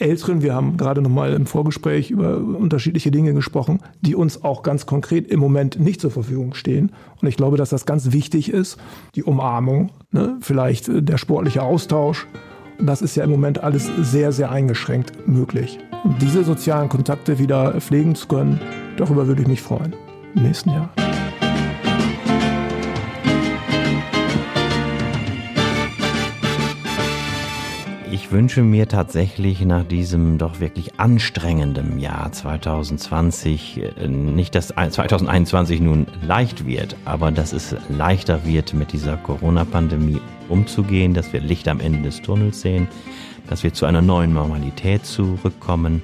Älteren. 0.00 0.42
Wir 0.42 0.54
haben 0.54 0.76
gerade 0.76 1.02
noch 1.02 1.10
mal 1.10 1.32
im 1.32 1.46
Vorgespräch 1.46 2.10
über 2.10 2.36
unterschiedliche 2.38 3.10
Dinge 3.10 3.34
gesprochen, 3.34 3.80
die 4.00 4.14
uns 4.14 4.42
auch 4.42 4.62
ganz 4.62 4.86
konkret 4.86 5.28
im 5.28 5.40
Moment 5.40 5.78
nicht 5.78 6.00
zur 6.00 6.10
Verfügung 6.10 6.54
stehen. 6.54 6.92
Und 7.20 7.28
ich 7.28 7.36
glaube, 7.36 7.56
dass 7.56 7.70
das 7.70 7.86
ganz 7.86 8.12
wichtig 8.12 8.52
ist. 8.52 8.78
Die 9.14 9.22
Umarmung, 9.22 9.90
ne? 10.12 10.36
vielleicht 10.40 10.90
der 10.90 11.18
sportliche 11.18 11.62
Austausch. 11.62 12.26
Das 12.78 13.02
ist 13.02 13.16
ja 13.16 13.24
im 13.24 13.30
Moment 13.30 13.62
alles 13.62 13.90
sehr, 14.00 14.32
sehr 14.32 14.50
eingeschränkt 14.50 15.28
möglich. 15.28 15.78
Und 16.02 16.22
diese 16.22 16.44
sozialen 16.44 16.88
Kontakte 16.88 17.38
wieder 17.38 17.78
pflegen 17.80 18.14
zu 18.14 18.26
können, 18.26 18.60
darüber 18.96 19.26
würde 19.26 19.42
ich 19.42 19.48
mich 19.48 19.60
freuen 19.60 19.94
im 20.34 20.44
nächsten 20.44 20.70
Jahr. 20.70 20.90
Ich 28.12 28.32
wünsche 28.32 28.62
mir 28.62 28.88
tatsächlich 28.88 29.60
nach 29.60 29.84
diesem 29.84 30.36
doch 30.36 30.58
wirklich 30.58 30.98
anstrengenden 30.98 32.00
Jahr 32.00 32.32
2020 32.32 33.80
äh, 33.82 34.08
nicht, 34.08 34.56
dass 34.56 34.68
2021 34.68 35.80
nun 35.80 36.08
leicht 36.26 36.66
wird, 36.66 36.96
aber 37.04 37.30
dass 37.30 37.52
es 37.52 37.76
leichter 37.88 38.44
wird, 38.44 38.74
mit 38.74 38.92
dieser 38.92 39.16
Corona-Pandemie 39.16 40.20
umzugehen, 40.48 41.14
dass 41.14 41.32
wir 41.32 41.40
Licht 41.40 41.68
am 41.68 41.78
Ende 41.78 42.02
des 42.02 42.20
Tunnels 42.20 42.60
sehen, 42.60 42.88
dass 43.48 43.62
wir 43.62 43.72
zu 43.72 43.86
einer 43.86 44.02
neuen 44.02 44.32
Normalität 44.32 45.06
zurückkommen, 45.06 46.02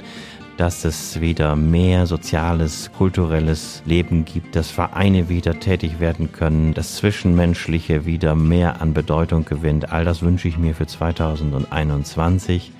dass 0.56 0.84
es 0.84 1.20
wieder 1.20 1.54
mehr 1.54 2.06
soziales, 2.06 2.90
kulturelles 2.96 3.82
Leben 3.84 4.24
gibt, 4.24 4.56
dass 4.56 4.70
Vereine 4.70 5.28
wieder 5.28 5.60
tätig 5.60 6.00
werden 6.00 6.32
können, 6.32 6.72
dass 6.72 6.96
Zwischenmenschliche 6.96 8.06
wieder 8.06 8.34
mehr 8.34 8.80
an 8.80 8.94
Bedeutung 8.94 9.44
gewinnt. 9.44 9.92
All 9.92 10.04
das 10.04 10.22
wünsche 10.22 10.48
ich 10.48 10.56
mir 10.56 10.74
für 10.74 10.86
2021. 10.86 12.72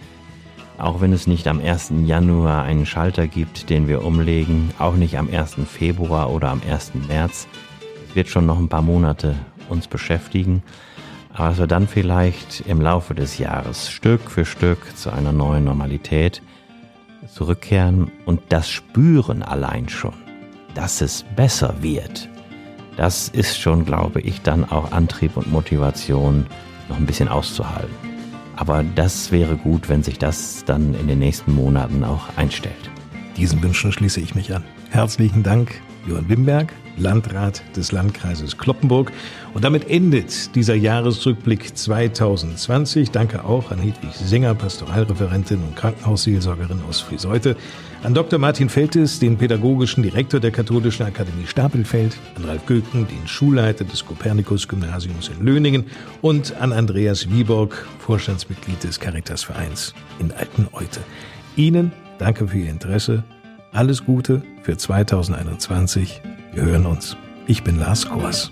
Auch 0.78 1.00
wenn 1.00 1.12
es 1.12 1.26
nicht 1.26 1.48
am 1.48 1.60
1. 1.60 1.92
Januar 2.04 2.62
einen 2.62 2.86
Schalter 2.86 3.26
gibt, 3.26 3.70
den 3.70 3.88
wir 3.88 4.04
umlegen, 4.04 4.70
auch 4.78 4.94
nicht 4.94 5.18
am 5.18 5.28
1. 5.30 5.56
Februar 5.70 6.30
oder 6.30 6.50
am 6.50 6.62
1. 6.68 6.92
März. 7.08 7.46
Wird 8.14 8.28
schon 8.28 8.46
noch 8.46 8.58
ein 8.58 8.68
paar 8.68 8.82
Monate 8.82 9.34
uns 9.68 9.86
beschäftigen, 9.88 10.62
aber 11.34 11.50
dass 11.50 11.58
wir 11.58 11.66
dann 11.66 11.88
vielleicht 11.88 12.62
im 12.66 12.80
Laufe 12.80 13.14
des 13.14 13.36
Jahres 13.36 13.90
Stück 13.90 14.30
für 14.30 14.46
Stück 14.46 14.96
zu 14.96 15.10
einer 15.10 15.32
neuen 15.32 15.64
Normalität 15.64 16.40
zurückkehren 17.28 18.10
und 18.24 18.40
das 18.48 18.68
spüren 18.68 19.42
allein 19.42 19.88
schon, 19.88 20.14
dass 20.74 21.00
es 21.00 21.24
besser 21.36 21.74
wird. 21.80 22.28
Das 22.96 23.28
ist 23.28 23.60
schon, 23.60 23.84
glaube 23.84 24.20
ich, 24.20 24.42
dann 24.42 24.64
auch 24.64 24.92
Antrieb 24.92 25.36
und 25.36 25.50
Motivation, 25.50 26.46
noch 26.88 26.96
ein 26.96 27.06
bisschen 27.06 27.28
auszuhalten. 27.28 27.94
Aber 28.56 28.82
das 28.82 29.30
wäre 29.32 29.56
gut, 29.56 29.88
wenn 29.88 30.02
sich 30.02 30.18
das 30.18 30.64
dann 30.64 30.94
in 30.94 31.08
den 31.08 31.18
nächsten 31.18 31.54
Monaten 31.54 32.04
auch 32.04 32.28
einstellt. 32.36 32.90
Diesen 33.36 33.62
Wünschen 33.62 33.92
schließe 33.92 34.20
ich 34.20 34.34
mich 34.34 34.54
an. 34.54 34.64
Herzlichen 34.90 35.42
Dank, 35.42 35.82
Johann 36.06 36.28
Wimberg, 36.28 36.72
Landrat 36.96 37.62
des 37.76 37.92
Landkreises 37.92 38.56
Kloppenburg. 38.56 39.12
Und 39.54 39.64
damit 39.64 39.88
endet 39.88 40.54
dieser 40.54 40.74
Jahresrückblick 40.74 41.76
2020. 41.76 43.10
Danke 43.10 43.44
auch 43.44 43.70
an 43.70 43.78
Hedwig 43.78 44.12
Singer, 44.14 44.54
Pastoralreferentin 44.54 45.58
und 45.62 45.76
Krankenhausseelsorgerin 45.76 46.80
aus 46.88 47.00
Frieseute, 47.00 47.56
an 48.02 48.14
Dr. 48.14 48.38
Martin 48.38 48.68
Feltes, 48.68 49.18
den 49.18 49.36
pädagogischen 49.36 50.02
Direktor 50.02 50.38
der 50.38 50.50
Katholischen 50.50 51.06
Akademie 51.06 51.46
Stapelfeld, 51.46 52.16
an 52.36 52.44
Ralf 52.44 52.64
Göken, 52.66 53.06
den 53.08 53.26
Schulleiter 53.26 53.84
des 53.84 54.04
Kopernikus-Gymnasiums 54.04 55.28
in 55.28 55.44
Löningen 55.44 55.84
und 56.22 56.54
an 56.60 56.72
Andreas 56.72 57.30
Wieborg, 57.30 57.86
Vorstandsmitglied 57.98 58.84
des 58.84 59.00
Caritas-Vereins 59.00 59.94
in 60.18 60.32
Alteneute. 60.32 61.00
Ihnen 61.56 61.92
danke 62.18 62.46
für 62.48 62.58
Ihr 62.58 62.70
Interesse. 62.70 63.24
Alles 63.76 64.06
Gute 64.06 64.40
für 64.62 64.78
2021. 64.78 66.22
Wir 66.54 66.62
hören 66.62 66.86
uns. 66.86 67.14
Ich 67.46 67.62
bin 67.62 67.78
Lars 67.78 68.08
Kors. 68.08 68.50